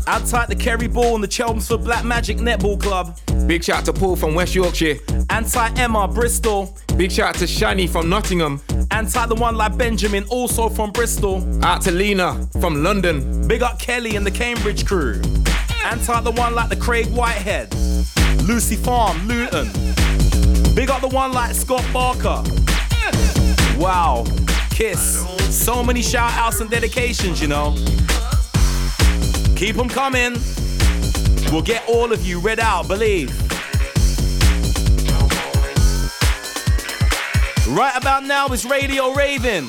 Outside 0.09 0.49
the 0.49 0.55
Kerry 0.55 0.87
Ball 0.87 1.15
and 1.15 1.23
the 1.23 1.27
Chelmsford 1.27 1.83
Black 1.83 2.03
Magic 2.03 2.37
Netball 2.37 2.81
Club. 2.81 3.17
Big 3.47 3.63
shout 3.63 3.79
out 3.79 3.85
to 3.85 3.93
Paul 3.93 4.15
from 4.15 4.33
West 4.33 4.55
Yorkshire. 4.55 4.95
Anti 5.29 5.69
Emma, 5.79 6.07
Bristol. 6.07 6.75
Big 6.97 7.11
shout 7.11 7.29
out 7.29 7.35
to 7.35 7.45
Shani 7.45 7.87
from 7.87 8.09
Nottingham. 8.09 8.61
Anti 8.97 9.27
the 9.27 9.35
one 9.35 9.55
like 9.55 9.77
Benjamin, 9.77 10.23
also 10.27 10.69
from 10.69 10.89
Bristol. 10.89 11.43
Out 11.63 11.83
to 11.83 11.91
Lena 11.91 12.33
from 12.59 12.81
London. 12.81 13.47
Big 13.47 13.61
up 13.61 13.77
Kelly 13.77 14.15
and 14.15 14.25
the 14.25 14.31
Cambridge 14.31 14.87
crew. 14.87 15.21
Anti 15.85 16.19
the 16.21 16.31
one 16.31 16.55
like 16.55 16.69
the 16.69 16.75
Craig 16.75 17.05
Whitehead. 17.09 17.71
Lucy 18.47 18.75
Farm, 18.75 19.27
Luton. 19.27 19.67
Big 20.73 20.89
up 20.89 21.01
the 21.01 21.09
one 21.09 21.31
like 21.31 21.53
Scott 21.53 21.85
Barker. 21.93 22.41
Wow, 23.77 24.25
Kiss. 24.71 25.23
So 25.55 25.83
many 25.83 26.01
shout 26.01 26.31
outs 26.31 26.59
and 26.59 26.69
dedications, 26.71 27.39
you 27.39 27.47
know. 27.47 27.75
Keep 29.55 29.75
them 29.75 29.89
coming. 29.89 30.37
We'll 31.51 31.61
get 31.61 31.87
all 31.87 32.11
of 32.11 32.25
you 32.25 32.39
read 32.39 32.59
out, 32.59 32.87
believe. 32.87 33.46
Right 37.67 37.93
about 37.97 38.23
now 38.23 38.47
is 38.47 38.65
Radio 38.65 39.11
Raven. 39.11 39.65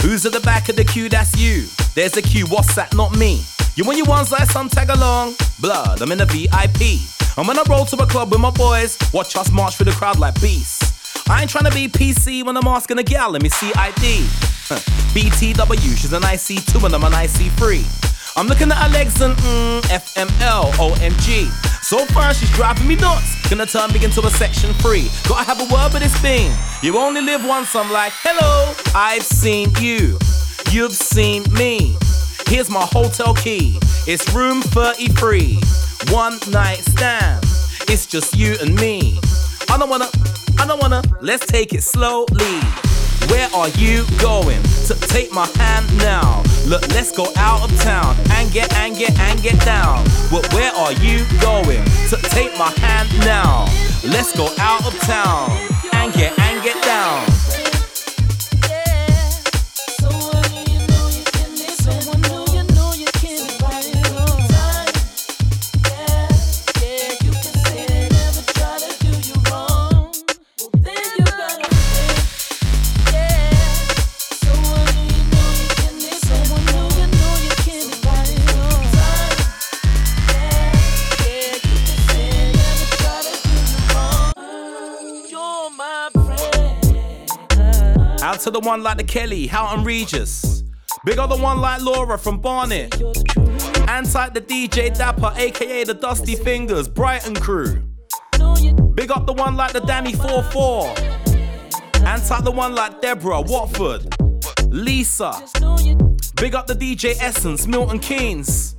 Who's 0.00 0.24
at 0.24 0.32
the 0.32 0.40
back 0.44 0.68
of 0.68 0.76
the 0.76 0.84
queue? 0.84 1.08
That's 1.08 1.36
you. 1.36 1.66
There's 1.96 2.12
the 2.12 2.22
queue. 2.22 2.46
What's 2.46 2.76
that? 2.76 2.94
Not 2.94 3.16
me. 3.16 3.42
You 3.74 3.84
want 3.84 3.98
your 3.98 4.06
ones 4.06 4.30
like 4.30 4.48
some 4.48 4.68
tag 4.68 4.90
along? 4.90 5.34
Blood, 5.60 6.02
I'm 6.02 6.12
in 6.12 6.18
the 6.18 6.26
VIP. 6.26 7.00
And 7.36 7.48
when 7.48 7.58
I 7.58 7.64
roll 7.68 7.84
to 7.86 7.96
a 7.96 8.06
club 8.06 8.30
with 8.30 8.40
my 8.40 8.50
boys, 8.50 8.96
watch 9.12 9.34
us 9.34 9.50
march 9.50 9.74
through 9.74 9.86
the 9.86 9.92
crowd 9.92 10.20
like 10.20 10.40
beasts. 10.40 11.28
I 11.28 11.40
ain't 11.40 11.50
trying 11.50 11.64
to 11.64 11.72
be 11.72 11.88
PC 11.88 12.44
when 12.44 12.56
I'm 12.56 12.68
asking 12.68 12.98
a 12.98 13.02
gal, 13.02 13.30
let 13.30 13.42
me 13.42 13.48
see 13.48 13.72
ID. 13.74 14.20
BTW, 15.14 15.96
she's 15.96 16.12
an 16.12 16.22
IC2 16.22 16.84
and 16.84 16.94
I'm 16.94 17.02
an 17.02 17.12
IC3. 17.12 18.11
I'm 18.34 18.46
looking 18.46 18.70
at 18.70 18.78
her 18.78 18.88
legs 18.88 19.20
and 19.20 19.36
mm, 19.36 19.80
FML, 19.82 20.72
OMG. 20.72 21.48
So 21.82 22.06
far, 22.06 22.32
she's 22.32 22.50
driving 22.52 22.86
me 22.86 22.96
nuts. 22.96 23.48
Gonna 23.50 23.66
turn 23.66 23.92
me 23.92 24.02
into 24.02 24.20
a 24.22 24.30
section 24.30 24.72
three. 24.74 25.10
Gotta 25.28 25.44
have 25.44 25.60
a 25.60 25.72
word 25.72 25.92
with 25.92 26.02
this 26.02 26.16
thing. 26.18 26.50
You 26.82 26.96
only 26.96 27.20
live 27.20 27.44
once, 27.44 27.76
I'm 27.76 27.92
like, 27.92 28.12
hello, 28.22 28.74
I've 28.94 29.22
seen 29.22 29.70
you. 29.78 30.18
You've 30.70 30.94
seen 30.94 31.44
me. 31.52 31.94
Here's 32.46 32.70
my 32.70 32.86
hotel 32.90 33.34
key. 33.34 33.78
It's 34.06 34.32
room 34.32 34.62
33. 34.62 35.60
One 36.08 36.38
night 36.50 36.78
stand. 36.78 37.44
It's 37.88 38.06
just 38.06 38.34
you 38.34 38.56
and 38.62 38.74
me. 38.76 39.18
I 39.68 39.76
don't 39.76 39.90
wanna, 39.90 40.08
I 40.58 40.66
don't 40.66 40.80
wanna, 40.80 41.02
let's 41.20 41.44
take 41.44 41.74
it 41.74 41.82
slowly. 41.82 42.60
Where 43.28 43.48
are 43.54 43.68
you 43.70 44.04
going? 44.18 44.62
To 44.86 44.94
take 45.08 45.32
my 45.32 45.46
hand 45.56 45.94
now. 45.98 46.42
Look, 46.72 46.88
let's 46.94 47.12
go 47.12 47.26
out 47.36 47.70
of 47.70 47.80
town 47.82 48.16
and 48.30 48.50
get 48.50 48.72
and 48.78 48.96
get 48.96 49.12
and 49.18 49.42
get 49.42 49.60
down. 49.62 50.06
Well, 50.32 50.40
where 50.52 50.72
are 50.72 50.94
you 51.04 51.26
going? 51.38 51.84
To 52.08 52.16
take 52.30 52.56
my 52.56 52.70
hand 52.78 53.10
now. 53.26 53.66
Let's 54.02 54.34
go 54.34 54.48
out 54.58 54.86
of 54.86 54.98
town 55.00 55.50
and 55.92 56.14
get 56.14 56.32
and 56.38 56.64
get 56.64 56.82
down. 56.82 57.31
To 88.42 88.50
the 88.50 88.58
one 88.58 88.82
like 88.82 88.96
the 88.96 89.04
Kelly, 89.04 89.46
Houghton 89.46 89.84
Regis. 89.84 90.64
Big 91.04 91.18
up 91.18 91.30
the 91.30 91.36
one 91.36 91.60
like 91.60 91.80
Laura 91.80 92.18
from 92.18 92.40
Barnet. 92.40 92.92
Anti 93.88 94.28
the 94.30 94.40
DJ 94.40 94.96
Dapper, 94.96 95.32
aka 95.36 95.84
the 95.84 95.94
Dusty 95.94 96.34
Fingers, 96.34 96.88
Brighton 96.88 97.36
crew. 97.36 97.84
Big 98.94 99.12
up 99.12 99.26
the 99.26 99.32
one 99.32 99.54
like 99.54 99.72
the 99.72 99.80
Danny 99.86 100.14
44. 100.14 100.92
Anti 102.04 102.40
the 102.40 102.50
one 102.50 102.74
like 102.74 103.00
Deborah, 103.00 103.40
Watford. 103.42 104.12
Lisa. 104.70 105.30
Big 106.34 106.56
up 106.56 106.66
the 106.66 106.74
DJ 106.74 107.14
Essence, 107.20 107.68
Milton 107.68 108.00
Keynes. 108.00 108.74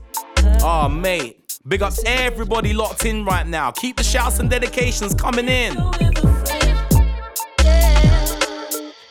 Oh, 0.62 0.90
mate. 0.90 1.58
Big 1.66 1.82
up 1.82 1.94
everybody 2.06 2.74
locked 2.74 3.06
in 3.06 3.24
right 3.24 3.48
now. 3.48 3.72
Keep 3.72 3.96
the 3.96 4.04
shouts 4.04 4.40
and 4.40 4.50
dedications 4.50 5.14
coming 5.14 5.48
in. 5.48 5.78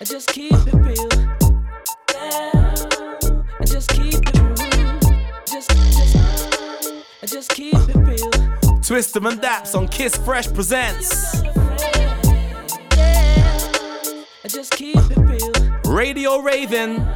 I 0.02 0.04
just 0.04 0.30
keep 0.30 0.52
it 0.52 0.74
real. 0.74 1.08
I 3.60 3.64
just 3.64 3.88
keep 3.90 4.14
it 4.14 4.36
real. 4.58 4.98
Just, 5.46 5.70
just, 5.70 6.16
I 7.22 7.26
just 7.26 7.50
keep 7.50 7.76
it 7.76 7.94
real. 7.94 8.80
Twister 8.80 9.24
and 9.24 9.40
Daps 9.40 9.76
on 9.76 9.86
Kiss 9.86 10.16
Fresh 10.16 10.52
Presents. 10.52 11.44
Yeah. 11.44 12.18
I 14.44 14.48
just 14.48 14.72
keep 14.72 14.96
it 14.96 15.18
real. 15.18 15.52
Radio 15.84 16.38
Raven. 16.38 17.06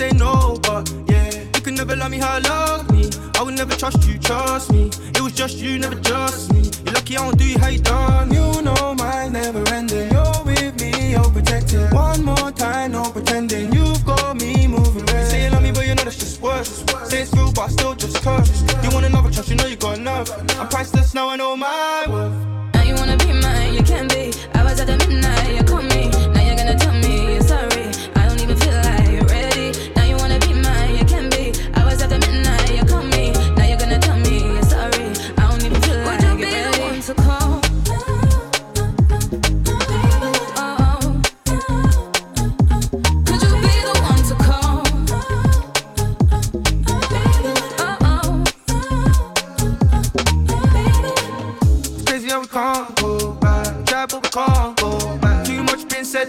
Say 0.00 0.16
no, 0.16 0.58
but 0.62 0.90
yeah, 1.08 1.28
you 1.54 1.60
can 1.60 1.74
never 1.74 1.94
love 1.94 2.10
me 2.10 2.16
how 2.16 2.36
I 2.36 2.38
love 2.38 2.90
me. 2.90 3.10
I 3.38 3.42
would 3.42 3.52
never 3.52 3.76
trust 3.76 4.08
you, 4.08 4.18
trust 4.18 4.72
me. 4.72 4.88
It 5.16 5.20
was 5.20 5.34
just 5.34 5.58
you, 5.58 5.78
never 5.78 5.96
just 5.96 6.54
me. 6.54 6.62
You're 6.84 6.94
lucky 6.94 7.18
I 7.18 7.20
don't 7.26 7.36
do 7.36 7.44
you 7.46 7.58
how 7.58 7.68
you 7.68 7.80
done. 7.80 8.32
You 8.32 8.62
know 8.62 8.94
mine 8.94 9.32
never 9.34 9.62
ending. 9.68 10.10
You're 10.10 10.40
with 10.46 10.80
me, 10.80 11.10
you're 11.10 11.30
protected. 11.36 11.92
One 11.92 12.24
more 12.24 12.50
time, 12.50 12.92
no 12.92 13.02
pretending. 13.10 13.74
You've 13.74 14.02
got 14.06 14.36
me 14.40 14.66
moving. 14.68 15.06
You 15.06 15.24
say 15.30 15.44
you 15.44 15.50
love 15.50 15.62
me, 15.62 15.70
but 15.70 15.86
you 15.86 15.94
know 15.94 16.04
that's 16.04 16.16
just 16.16 16.40
words. 16.40 16.70
Say 17.10 17.20
it's 17.24 17.32
real, 17.34 17.52
but 17.52 17.64
I 17.66 17.68
still 17.68 17.94
just 17.94 18.16
curse. 18.22 18.62
You 18.82 18.88
want 18.94 19.04
another 19.04 19.30
trust, 19.30 19.50
you 19.50 19.56
know 19.56 19.66
you 19.66 19.76
got 19.76 19.98
enough. 19.98 20.28
I'm 20.58 20.68
priceless 20.68 21.12
now, 21.12 21.28
I 21.28 21.36
know 21.36 21.54
my 21.56 22.06
worth. 22.08 22.32
Now 22.72 22.84
you 22.84 22.94
wanna 22.94 23.18
be 23.18 23.34
mine, 23.34 23.74
you 23.74 23.82
can 23.82 24.08
be. 24.08 24.32
I 24.54 24.64
was 24.64 24.80
at 24.80 24.86
the 24.86 24.96
midnight, 24.96 25.56
you 25.56 25.62
called 25.64 25.89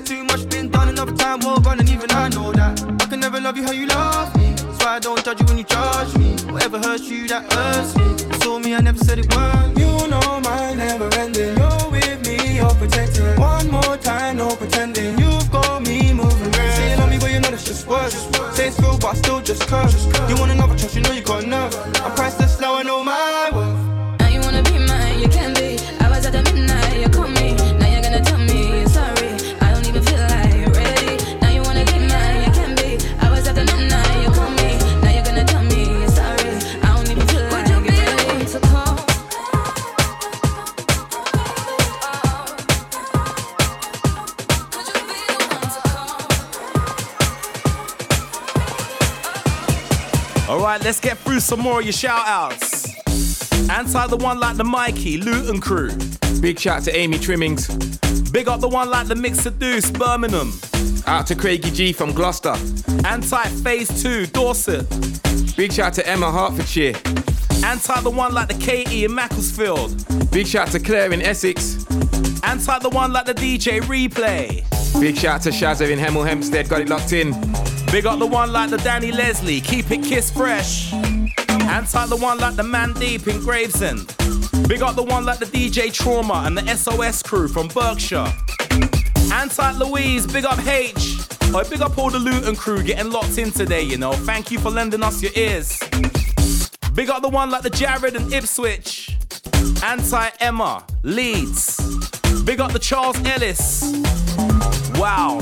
too 0.02 0.23
much 0.23 0.48
been 0.49 0.69
done. 0.69 0.90
Another 0.90 1.15
time 1.15 1.40
we're 1.40 1.56
running, 1.57 1.88
even 1.88 2.11
I 2.11 2.30
know 2.30 2.52
that. 2.52 2.82
I 3.02 3.06
can 3.06 3.19
never 3.19 3.40
love 3.40 3.57
you 3.57 3.64
how 3.64 3.72
you 3.72 3.88
love 3.88 4.36
me. 4.36 4.52
That's 4.52 4.84
why 4.84 4.95
I 4.95 4.99
don't 4.99 5.23
judge 5.23 5.40
you 5.40 5.45
when 5.45 5.57
you 5.57 5.64
judge 5.64 6.15
me. 6.18 6.36
Whatever 6.52 6.80
hurts 6.80 7.07
you, 7.10 7.28
that 7.28 7.52
hurts 7.53 7.95
me. 7.98 8.06
You 8.28 8.40
saw 8.41 8.60
me, 8.60 8.76
I 8.76 8.82
never 8.82 8.98
said 8.98 9.19
it 9.19 9.34
weren't. 9.36 9.78
You 9.78 10.07
know 10.07 10.41
mine 10.41 10.78
never 10.78 11.10
ending. 11.15 11.56
You're 11.57 11.90
with 11.91 12.26
me, 12.28 12.56
you're 12.57 12.76
protected. 12.76 13.38
One 13.38 13.69
more 13.69 13.98
time, 13.98 14.38
no 14.38 14.56
pretending. 14.56 15.18
You've 15.19 15.52
got 15.52 15.82
me 15.84 16.14
moving. 16.14 16.53
Say 16.53 16.91
you 16.91 16.98
love 16.98 17.10
me, 17.10 17.18
but 17.19 17.32
you 17.32 17.40
know 17.40 17.52
that's 17.52 17.65
just 17.65 17.88
words. 17.88 18.15
Say 18.56 18.68
it's 18.68 18.80
real, 18.80 18.98
but 18.98 19.07
I 19.07 19.14
still 19.15 19.41
just 19.41 19.68
curse. 19.68 20.06
You 20.30 20.36
want 20.38 20.52
another 20.52 20.76
trust, 20.78 20.95
you 20.95 21.02
know 21.02 21.11
you 21.11 21.22
got 21.22 21.40
some 51.41 51.59
more 51.59 51.80
of 51.80 51.85
your 51.85 51.93
shout 51.93 52.27
outs. 52.27 52.85
Anti 53.69 54.07
the 54.07 54.18
one 54.18 54.39
like 54.39 54.57
the 54.57 54.63
Mikey, 54.63 55.18
Luton 55.18 55.59
crew. 55.59 55.91
Big 56.39 56.59
shout 56.59 56.84
to 56.84 56.95
Amy 56.95 57.18
Trimmings. 57.18 57.68
Big 58.31 58.47
up 58.47 58.59
the 58.59 58.68
one 58.68 58.89
like 58.89 59.07
the 59.07 59.15
Mixer 59.15 59.49
Deuce, 59.49 59.89
Birmingham. 59.91 60.53
Out 61.07 61.27
to 61.27 61.35
Craigie 61.35 61.72
G 61.72 61.93
from 61.93 62.11
Gloucester. 62.11 62.55
Anti 63.05 63.43
Phase 63.63 64.01
2, 64.03 64.27
Dorset. 64.27 64.88
Big 65.55 65.72
shout 65.73 65.93
to 65.95 66.07
Emma 66.07 66.31
Hertfordshire. 66.31 66.95
Anti 67.65 68.01
the 68.01 68.09
one 68.09 68.34
like 68.34 68.47
the 68.47 68.53
KE 68.55 69.05
in 69.05 69.13
Macclesfield. 69.13 70.31
Big 70.31 70.47
shout 70.47 70.68
to 70.69 70.80
Claire 70.80 71.11
in 71.11 71.22
Essex. 71.22 71.85
Anti 72.43 72.80
the 72.80 72.89
one 72.89 73.13
like 73.13 73.26
the 73.26 73.34
DJ 73.34 73.81
Replay. 73.81 74.63
Big 74.99 75.18
shout 75.18 75.41
to 75.43 75.49
Shazza 75.49 75.89
in 75.89 75.97
Hemel 75.97 76.26
Hempstead, 76.26 76.69
got 76.69 76.81
it 76.81 76.89
locked 76.89 77.13
in. 77.13 77.31
Big 77.91 78.05
up 78.05 78.19
the 78.19 78.27
one 78.27 78.53
like 78.53 78.69
the 78.69 78.77
Danny 78.77 79.11
Leslie, 79.11 79.59
keep 79.59 79.91
it 79.91 80.03
kiss 80.03 80.31
fresh. 80.31 80.93
Anti 81.72 82.06
the 82.07 82.18
one 82.18 82.38
like 82.38 82.57
the 82.57 82.64
Man 82.64 82.91
Deep 82.93 83.27
in 83.27 83.39
Gravesend. 83.39 84.06
Big 84.68 84.81
up 84.81 84.95
the 84.95 85.03
one 85.03 85.26
like 85.26 85.39
the 85.39 85.45
DJ 85.45 85.91
Trauma 85.91 86.43
and 86.45 86.57
the 86.57 86.76
SOS 86.76 87.23
crew 87.23 87.48
from 87.48 87.69
Berkshire. 87.69 88.27
Anti 89.31 89.72
Louise, 89.77 90.27
big 90.27 90.43
up 90.43 90.60
H. 90.68 91.18
Oh, 91.53 91.64
big 91.69 91.81
up 91.81 91.98
all 91.98 92.10
the 92.10 92.19
Luton 92.19 92.57
crew 92.57 92.84
getting 92.84 93.10
locked 93.10 93.38
in 93.38 93.52
today, 93.52 93.84
you 93.84 93.98
know. 93.98 94.11
Thank 94.11 94.52
you 94.52 94.60
for 94.60 94.69
lending 94.69 95.02
us 95.02 95.23
your 95.23 95.31
ears. 95.34 95.80
Big 96.93 97.10
up 97.10 97.22
the 97.22 97.30
one 97.30 97.49
like 97.49 97.61
the 97.61 97.69
Jared 97.69 98.18
and 98.18 98.34
Ipswich. 98.34 99.18
Anti 99.81 100.30
Emma, 100.41 100.85
Leeds. 101.03 101.77
Big 102.43 102.60
up 102.60 102.73
the 102.73 102.80
Charles 102.80 103.18
Ellis. 103.26 103.81
Wow. 104.95 105.39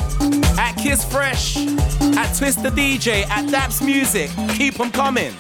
At 0.60 0.74
Kiss 0.74 1.04
Fresh, 1.04 1.58
at 1.58 2.34
Twister 2.38 2.70
DJ, 2.70 3.26
at 3.28 3.46
Daps 3.50 3.84
Music. 3.84 4.30
Keep 4.56 4.76
them 4.76 4.92
coming. 4.92 5.34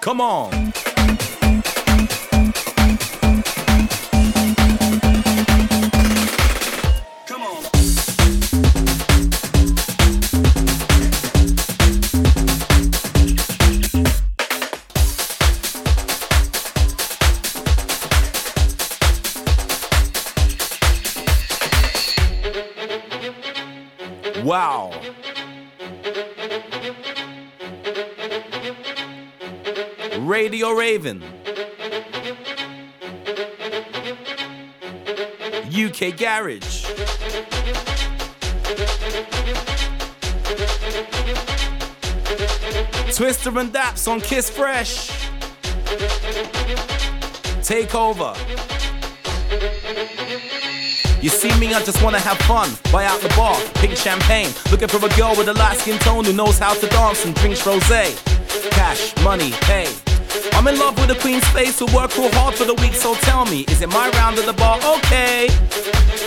Come 0.00 0.22
on. 0.22 0.72
Come 7.26 7.42
on. 7.42 7.64
Wow. 24.42 24.99
Radio 30.30 30.70
Raven. 30.70 31.20
UK 35.66 36.16
Garage. 36.16 36.84
Twister 43.12 43.58
and 43.58 43.72
Daps 43.72 44.06
on 44.06 44.20
Kiss 44.20 44.48
Fresh. 44.48 45.10
Take 47.64 47.96
over. 47.96 48.32
You 51.20 51.28
see 51.28 51.52
me, 51.58 51.74
I 51.74 51.82
just 51.82 52.00
wanna 52.04 52.20
have 52.20 52.38
fun. 52.42 52.70
Buy 52.92 53.04
out 53.04 53.20
the 53.20 53.30
bar, 53.30 53.60
pink 53.74 53.96
champagne. 53.96 54.54
Looking 54.70 54.86
for 54.86 55.04
a 55.04 55.08
girl 55.16 55.34
with 55.36 55.48
a 55.48 55.54
light 55.54 55.78
skin 55.78 55.98
tone 55.98 56.24
who 56.24 56.32
knows 56.32 56.60
how 56.60 56.74
to 56.74 56.86
dance 56.86 57.24
and 57.24 57.34
drinks 57.34 57.66
rose. 57.66 57.82
Cash, 58.70 59.12
money, 59.24 59.50
pay. 59.62 59.92
I'm 60.60 60.68
in 60.68 60.78
love 60.78 60.98
with 60.98 61.08
the 61.08 61.14
queen's 61.14 61.48
face 61.56 61.78
who 61.78 61.86
work 61.86 62.14
real 62.18 62.30
hard 62.32 62.54
for 62.54 62.66
the 62.66 62.74
week, 62.74 62.92
so 62.92 63.14
tell 63.14 63.46
me, 63.46 63.64
is 63.72 63.80
it 63.80 63.88
my 63.88 64.10
round 64.10 64.38
of 64.38 64.44
the 64.44 64.52
bar? 64.52 64.76
Okay. 64.98 65.48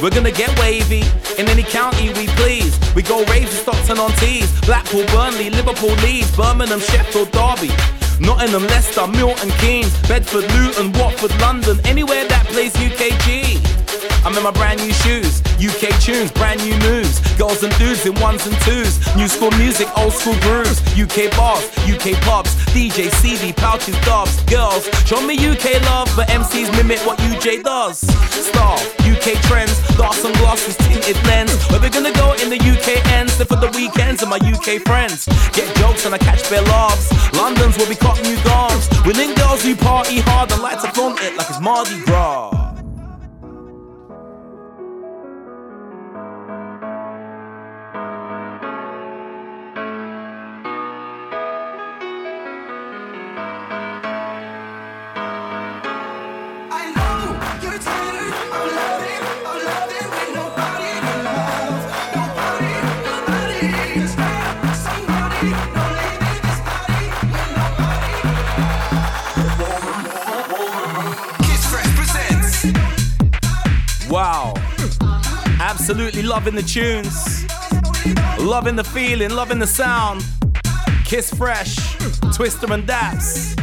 We're 0.02 0.10
gonna 0.10 0.32
get 0.32 0.50
wavy 0.58 1.04
in 1.38 1.48
any 1.48 1.62
county 1.62 2.12
we 2.14 2.26
please. 2.34 2.74
We 2.96 3.04
go 3.04 3.24
raves 3.26 3.52
to 3.52 3.58
Stockton 3.58 4.00
on 4.00 4.10
Tees, 4.14 4.50
Blackpool, 4.62 5.06
Burnley, 5.14 5.52
Liverpool, 5.52 5.94
Leeds, 6.02 6.36
Birmingham, 6.36 6.80
Sheffield, 6.80 7.30
Derby. 7.30 7.70
Nottingham, 8.20 8.66
Leicester, 8.74 9.06
Milton 9.06 9.52
Keynes, 9.62 9.96
Bedford, 10.08 10.52
Luton, 10.52 10.92
Watford, 10.94 11.40
London, 11.40 11.80
anywhere 11.86 12.28
that 12.28 12.48
plays 12.48 12.74
UKG. 12.74 13.83
I'm 14.26 14.36
in 14.38 14.44
my 14.44 14.52
brand 14.52 14.80
new 14.80 14.94
shoes, 14.94 15.42
UK 15.60 15.92
tunes, 16.00 16.32
brand 16.32 16.64
new 16.64 16.76
moves, 16.80 17.20
girls 17.36 17.62
and 17.64 17.76
dudes 17.78 18.06
in 18.06 18.16
ones 18.22 18.48
and 18.48 18.56
twos, 18.62 19.00
new 19.16 19.28
school 19.28 19.52
music, 19.60 19.88
old 19.98 20.14
school 20.14 20.36
grooves, 20.40 20.80
UK 20.96 21.30
bars, 21.36 21.68
UK 21.84 22.16
pubs, 22.24 22.56
DJ, 22.72 23.12
CD, 23.20 23.52
pouches, 23.52 24.00
dubs, 24.06 24.42
girls, 24.44 24.88
show 25.06 25.20
me 25.20 25.36
UK 25.36 25.82
love, 25.92 26.10
but 26.16 26.30
MCs 26.30 26.72
mimic 26.78 27.00
what 27.06 27.20
UJ 27.20 27.64
does. 27.64 28.00
Star, 28.00 28.78
UK 29.04 29.36
trends, 29.44 29.76
glass 29.98 30.18
sunglasses, 30.18 30.78
tinted 30.78 31.22
lens, 31.26 31.52
where 31.70 31.82
we're 31.82 31.90
gonna 31.90 32.14
go 32.14 32.32
in 32.42 32.50
the 32.50 32.60
UK 32.64 33.06
ends, 33.12 33.38
live 33.40 33.50
for 33.50 33.58
the 33.58 33.72
weekends 33.76 34.22
and 34.22 34.30
my 34.30 34.38
UK 34.38 34.82
friends, 34.88 35.26
get 35.52 35.68
jokes 35.76 36.06
and 36.06 36.16
I 36.16 36.18
catch 36.18 36.50
bare 36.50 36.62
laughs. 36.64 37.12
London's 37.36 37.78
where 37.78 37.90
we 37.90 37.96
cop 37.96 38.18
new 38.24 38.38
garms, 38.38 38.88
winning 39.06 39.36
girls 39.36 39.64
who 39.64 39.76
party 39.76 40.20
hard. 40.20 40.52
And 40.52 40.62
like 40.62 40.82
to 40.82 40.92
flaunt 40.92 41.20
it 41.22 41.36
like 41.36 41.50
it's 41.50 41.60
Mardi 41.60 42.00
Gras. 42.06 42.63
Absolutely 75.86 76.22
loving 76.22 76.56
the 76.56 76.62
tunes. 76.62 77.44
Loving 78.40 78.78
the 78.78 78.86
feeling, 78.86 79.32
loving 79.32 79.60
the 79.60 79.68
sound. 79.68 80.24
Kiss 81.04 81.30
Fresh, 81.34 81.76
Twister 82.34 82.72
and 82.72 82.88
Daps. 82.88 83.54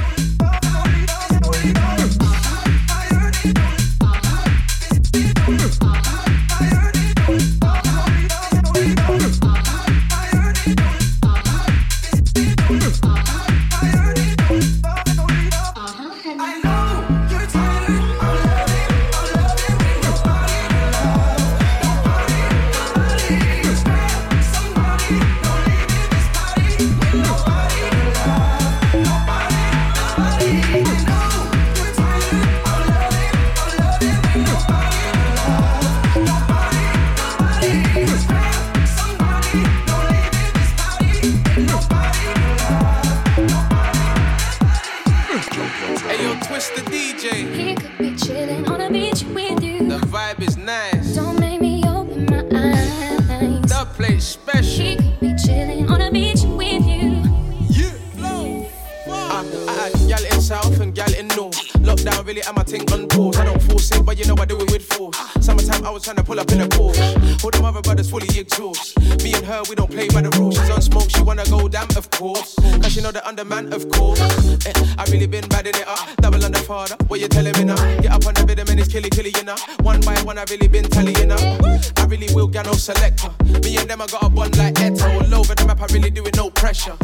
But 64.10 64.18
you 64.18 64.26
know 64.26 64.34
I 64.42 64.44
do 64.44 64.58
it 64.58 64.68
with 64.72 64.82
force. 64.92 65.16
Summertime 65.40 65.86
I 65.86 65.90
was 65.90 66.02
trying 66.02 66.16
to 66.16 66.24
pull 66.24 66.40
up 66.40 66.50
in 66.50 66.60
a 66.62 66.66
Porsche. 66.66 67.44
All 67.44 67.50
the 67.52 67.62
other 67.64 67.80
brothers 67.80 68.10
fully 68.10 68.26
exhaust. 68.36 68.98
Me 69.22 69.32
and 69.34 69.46
her, 69.46 69.62
we 69.68 69.76
don't 69.76 69.88
play 69.88 70.08
by 70.08 70.20
the 70.20 70.30
rules. 70.36 70.56
She's 70.56 70.68
on 70.68 70.82
smoke, 70.82 71.08
she 71.08 71.22
wanna 71.22 71.44
go 71.44 71.68
damn, 71.68 71.86
of 71.96 72.10
course. 72.10 72.56
Cause 72.82 72.90
she 72.92 73.00
know 73.02 73.12
the 73.12 73.24
underman, 73.24 73.72
of 73.72 73.88
course. 73.88 74.18
Eh, 74.66 74.72
I 74.98 75.04
really 75.12 75.28
been 75.28 75.46
bad 75.46 75.68
in 75.68 75.76
it 75.76 75.86
up. 75.86 76.00
Double 76.16 76.44
on 76.44 76.50
the 76.50 76.58
father, 76.58 76.96
what 77.06 77.20
you 77.20 77.28
telling 77.28 77.52
me 77.52 77.62
now? 77.62 77.76
Get 78.02 78.10
up 78.10 78.26
on 78.26 78.34
the 78.34 78.44
rhythm 78.48 78.66
and 78.70 78.80
it's 78.80 78.88
killy 78.90 79.10
killy, 79.10 79.32
you 79.36 79.44
know. 79.44 79.54
One 79.82 80.00
by 80.00 80.18
one, 80.22 80.38
I 80.38 80.44
really 80.50 80.66
been 80.66 80.90
tallying 80.90 81.30
up. 81.30 81.38
I 81.38 82.04
really 82.06 82.34
will 82.34 82.48
get 82.48 82.66
no 82.66 82.72
selector. 82.72 83.30
Me 83.62 83.76
and 83.76 83.88
them, 83.88 84.02
I 84.02 84.06
got 84.08 84.24
a 84.24 84.28
bond 84.28 84.58
like 84.58 84.80
Etta. 84.80 85.06
All 85.06 85.34
over 85.38 85.54
the 85.54 85.64
map, 85.68 85.82
I 85.82 85.86
really 85.94 86.10
do 86.10 86.26
it 86.26 86.34
no 86.34 86.50
pressure. 86.50 86.96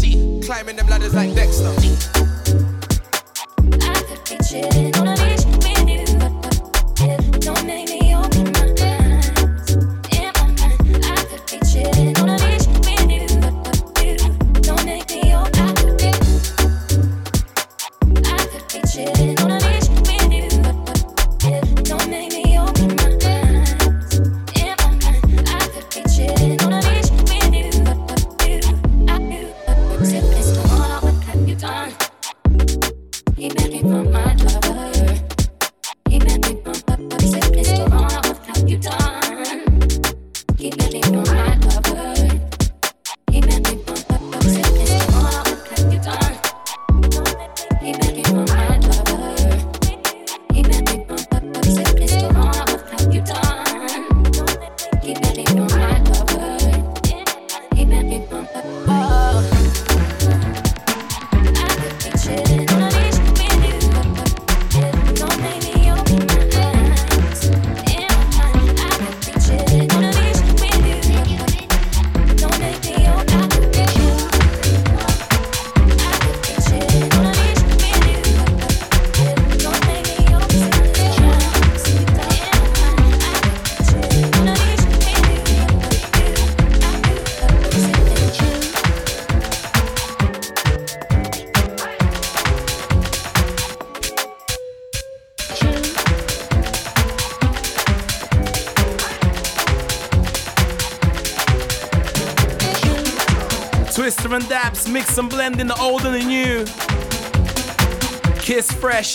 Climbing 0.42 0.74
them 0.74 0.88
ladders 0.88 1.14
like 1.14 1.32
Dexter. 1.36 1.70
Be 4.26 4.36
chilling 4.42 4.96
on 4.96 5.06
a 5.06 5.14
beach 5.14 5.55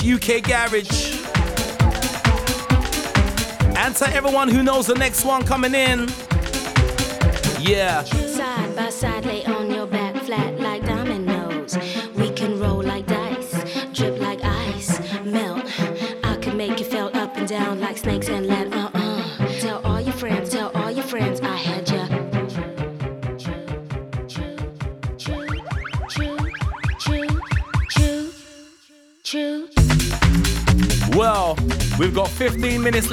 UK 0.04 0.42
Garage. 0.42 1.22
And 3.78 3.96
to 3.96 4.10
everyone 4.10 4.48
who 4.48 4.64
knows 4.64 4.88
the 4.88 4.96
next 4.96 5.24
one 5.24 5.44
coming 5.46 5.76
in. 5.76 6.10
Yeah. 7.60 8.04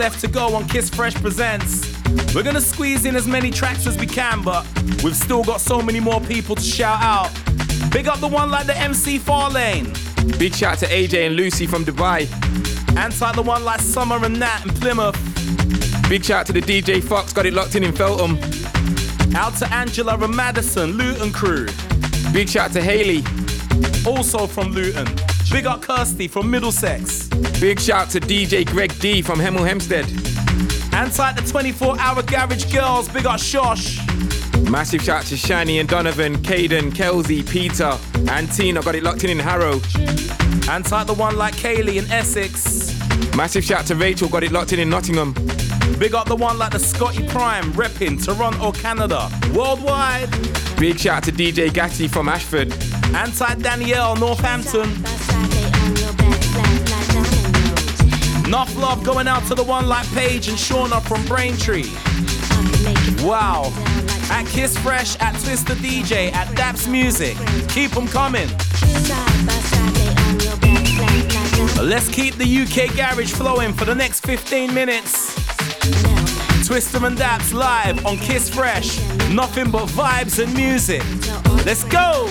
Left 0.08 0.20
to 0.22 0.28
go 0.28 0.54
on 0.54 0.66
Kiss 0.66 0.88
Fresh 0.88 1.16
Presents. 1.16 1.92
We're 2.34 2.42
gonna 2.42 2.62
squeeze 2.62 3.04
in 3.04 3.14
as 3.14 3.26
many 3.28 3.50
tracks 3.50 3.86
as 3.86 3.98
we 3.98 4.06
can, 4.06 4.40
but 4.40 4.66
we've 5.04 5.14
still 5.14 5.44
got 5.44 5.60
so 5.60 5.82
many 5.82 6.00
more 6.00 6.18
people 6.18 6.54
to 6.56 6.62
shout 6.62 7.02
out. 7.02 7.30
Big 7.90 8.08
up 8.08 8.18
the 8.20 8.26
one 8.26 8.50
like 8.50 8.66
the 8.66 8.74
MC 8.78 9.18
Farlane. 9.18 9.86
Big 10.38 10.54
shout 10.54 10.72
out 10.72 10.78
to 10.78 10.86
AJ 10.86 11.26
and 11.26 11.36
Lucy 11.36 11.66
from 11.66 11.84
Dubai. 11.84 12.20
And 12.96 13.20
like 13.20 13.34
the 13.34 13.42
one 13.42 13.64
like 13.64 13.80
Summer 13.80 14.24
and 14.24 14.40
Nat 14.40 14.64
in 14.64 14.70
Plymouth. 14.80 15.18
Big 16.08 16.24
shout 16.24 16.40
out 16.40 16.46
to 16.46 16.52
the 16.54 16.62
DJ 16.62 17.02
Fox, 17.02 17.34
got 17.34 17.44
it 17.44 17.52
locked 17.52 17.74
in 17.74 17.84
in 17.84 17.92
Feltham. 17.92 18.38
Out 19.36 19.56
to 19.56 19.70
Angela 19.74 20.16
and 20.16 20.34
Madison, 20.34 20.92
Luton 20.92 21.32
crew. 21.32 21.66
Big 22.32 22.48
shout 22.48 22.70
out 22.70 22.72
to 22.72 22.80
Haley. 22.80 23.22
Also 24.06 24.46
from 24.46 24.72
Luton. 24.72 25.06
Big 25.50 25.66
up 25.66 25.82
Kirsty 25.82 26.28
from 26.28 26.50
Middlesex. 26.50 27.17
Big 27.60 27.80
shout 27.80 28.02
out 28.02 28.10
to 28.10 28.20
DJ 28.20 28.64
Greg 28.64 28.96
D 29.00 29.20
from 29.20 29.40
Hemel 29.40 29.66
Hempstead. 29.66 30.06
And 30.94 31.18
like 31.18 31.34
the 31.34 31.42
24 31.42 31.98
hour 31.98 32.22
garage 32.22 32.72
girls, 32.72 33.08
big 33.08 33.26
up 33.26 33.40
Shosh. 33.40 33.98
Massive 34.70 35.02
shout 35.02 35.22
out 35.22 35.26
to 35.26 35.34
Shani 35.34 35.80
and 35.80 35.88
Donovan, 35.88 36.36
Caden, 36.38 36.94
Kelsey, 36.94 37.42
Peter, 37.42 37.98
and 38.30 38.50
Tina 38.52 38.80
got 38.80 38.94
it 38.94 39.02
locked 39.02 39.24
in 39.24 39.30
in 39.30 39.40
Harrow. 39.40 39.80
And 40.70 40.88
like 40.88 41.08
the 41.08 41.14
one 41.16 41.36
like 41.36 41.54
Kaylee 41.54 41.96
in 41.96 42.08
Essex. 42.12 42.96
Massive 43.36 43.64
shout 43.64 43.80
out 43.80 43.86
to 43.86 43.96
Rachel, 43.96 44.28
got 44.28 44.44
it 44.44 44.52
locked 44.52 44.72
in 44.72 44.78
in 44.78 44.88
Nottingham. 44.88 45.32
Big 45.98 46.14
up 46.14 46.28
the 46.28 46.36
one 46.36 46.58
like 46.58 46.70
the 46.70 46.78
Scotty 46.78 47.26
Prime, 47.26 47.72
repping 47.72 48.24
Toronto, 48.24 48.70
Canada. 48.70 49.28
Worldwide. 49.52 50.30
Big 50.78 50.96
shout 51.00 51.16
out 51.16 51.22
to 51.24 51.32
DJ 51.32 51.74
Gatti 51.74 52.06
from 52.06 52.28
Ashford. 52.28 52.72
And 53.16 53.40
like 53.40 53.58
Danielle, 53.58 54.14
Northampton. 54.14 55.07
Love 58.78 59.02
going 59.02 59.26
out 59.26 59.44
to 59.46 59.54
the 59.54 59.62
one 59.62 59.88
like 59.88 60.06
Paige 60.12 60.48
and 60.48 60.56
Shauna 60.56 61.02
from 61.02 61.24
Braintree. 61.26 61.90
Wow. 63.26 63.72
At 64.30 64.46
Kiss 64.46 64.76
Fresh, 64.78 65.18
at 65.20 65.32
Twister 65.42 65.74
DJ, 65.74 66.32
at 66.32 66.48
Daps 66.56 66.90
Music. 66.90 67.36
Keep 67.68 67.92
them 67.92 68.06
coming. 68.06 68.48
Let's 71.82 72.08
keep 72.08 72.36
the 72.36 72.46
UK 72.46 72.94
garage 72.96 73.32
flowing 73.32 73.72
for 73.72 73.84
the 73.84 73.94
next 73.94 74.20
15 74.24 74.72
minutes. 74.72 75.34
Twister 76.66 77.04
and 77.04 77.16
Daps 77.16 77.52
live 77.52 78.04
on 78.06 78.16
Kiss 78.18 78.48
Fresh. 78.50 78.98
Nothing 79.30 79.70
but 79.70 79.86
vibes 79.88 80.42
and 80.42 80.54
music. 80.54 81.02
Let's 81.64 81.84
go! 81.84 82.28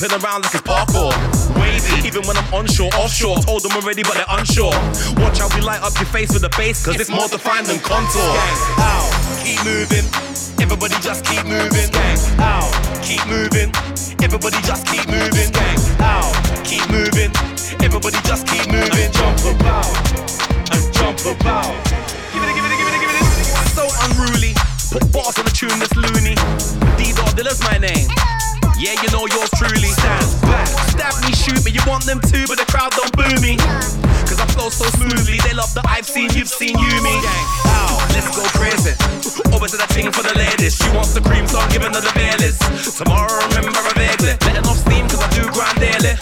Jumping 0.00 0.24
around 0.24 0.42
like 0.42 0.54
it's 0.54 0.62
parkour. 0.62 1.12
Wavy, 1.60 2.06
even 2.06 2.26
when 2.26 2.36
I'm 2.36 2.54
onshore, 2.54 2.90
offshore. 2.94 3.38
Told 3.38 3.62
them 3.62 3.72
already, 3.72 4.02
but 4.02 4.14
they're 4.14 4.24
unsure. 4.28 4.72
Watch 5.22 5.38
how 5.38 5.48
we 5.54 5.60
light 5.60 5.82
up 5.82 5.94
your 5.96 6.06
face 6.06 6.32
with 6.32 6.42
the 6.42 6.54
bass, 6.56 6.84
cause 6.84 6.98
it's 6.98 7.10
more 7.10 7.28
defined 7.28 7.66
than 7.66 7.78
contour. 7.80 8.22
Gang 8.22 8.56
Ow, 8.78 9.40
keep 9.44 9.64
moving. 9.64 10.29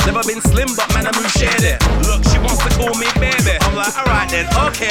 Never 0.08 0.24
been 0.24 0.40
slim, 0.40 0.72
but 0.72 0.88
man, 0.94 1.04
i'm 1.04 1.12
move 1.20 1.30
shady. 1.36 1.76
Look, 2.08 2.24
she 2.32 2.40
wants 2.40 2.64
to 2.64 2.72
call 2.80 2.96
me 2.96 3.04
baby. 3.20 3.60
I'm 3.60 3.76
like, 3.76 3.92
alright 3.92 4.24
then, 4.32 4.48
okay, 4.72 4.88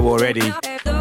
show 0.00 0.08
already. 0.08 0.52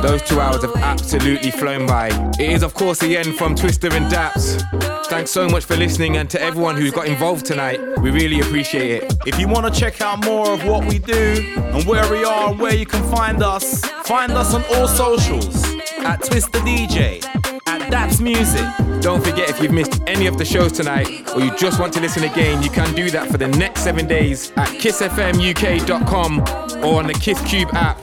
Those 0.01 0.21
two 0.21 0.39
hours 0.39 0.61
have 0.61 0.76
absolutely 0.77 1.51
flown 1.51 1.85
by. 1.85 2.07
It 2.39 2.51
is, 2.51 2.63
of 2.63 2.73
course, 2.73 2.99
the 2.99 3.17
end 3.17 3.35
from 3.35 3.55
Twister 3.55 3.88
and 3.93 4.11
Daps. 4.11 4.61
Thanks 5.07 5.31
so 5.31 5.47
much 5.47 5.65
for 5.65 5.76
listening 5.76 6.17
and 6.17 6.30
to 6.30 6.41
everyone 6.41 6.76
who's 6.77 6.91
got 6.91 7.07
involved 7.07 7.45
tonight. 7.45 7.80
We 7.99 8.11
really 8.11 8.39
appreciate 8.41 9.03
it. 9.03 9.13
If 9.26 9.39
you 9.39 9.47
want 9.47 9.73
to 9.73 9.80
check 9.80 10.01
out 10.01 10.23
more 10.23 10.51
of 10.51 10.65
what 10.65 10.85
we 10.85 10.99
do 10.99 11.55
and 11.57 11.85
where 11.85 12.09
we 12.11 12.23
are 12.23 12.51
and 12.51 12.59
where 12.59 12.76
you 12.76 12.85
can 12.85 13.03
find 13.11 13.41
us, 13.41 13.84
find 14.05 14.31
us 14.34 14.53
on 14.53 14.63
all 14.76 14.88
socials 14.88 15.63
at 15.99 16.23
Twister 16.23 16.59
DJ, 16.59 17.23
at 17.65 17.91
Daps 17.91 18.21
Music. 18.21 18.65
Don't 19.01 19.23
forget 19.23 19.49
if 19.49 19.61
you've 19.61 19.71
missed 19.71 20.01
any 20.07 20.27
of 20.27 20.38
the 20.38 20.45
shows 20.45 20.71
tonight 20.71 21.07
or 21.34 21.41
you 21.41 21.55
just 21.57 21.80
want 21.80 21.93
to 21.93 21.99
listen 21.99 22.23
again, 22.23 22.61
you 22.61 22.69
can 22.69 22.93
do 22.93 23.09
that 23.09 23.30
for 23.30 23.38
the 23.38 23.47
next 23.47 23.81
seven 23.81 24.07
days 24.07 24.51
at 24.57 24.69
kissfmuk.com 24.69 26.39
or 26.84 26.99
on 26.99 27.07
the 27.07 27.13
Kiss 27.13 27.41
Cube 27.49 27.69
app. 27.73 27.98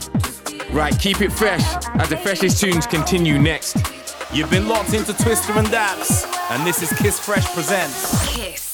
Right, 0.76 0.98
keep 0.98 1.22
it 1.22 1.32
fresh 1.32 1.64
as 1.94 2.10
the 2.10 2.18
freshest 2.18 2.60
tunes 2.60 2.86
continue 2.86 3.38
next. 3.38 3.78
You've 4.30 4.50
been 4.50 4.68
locked 4.68 4.92
into 4.92 5.14
Twister 5.14 5.54
and 5.54 5.66
Daps, 5.68 6.26
and 6.50 6.66
this 6.66 6.82
is 6.82 6.92
Kiss 6.98 7.18
Fresh 7.18 7.46
Presents. 7.54 8.34
Kiss. 8.34 8.65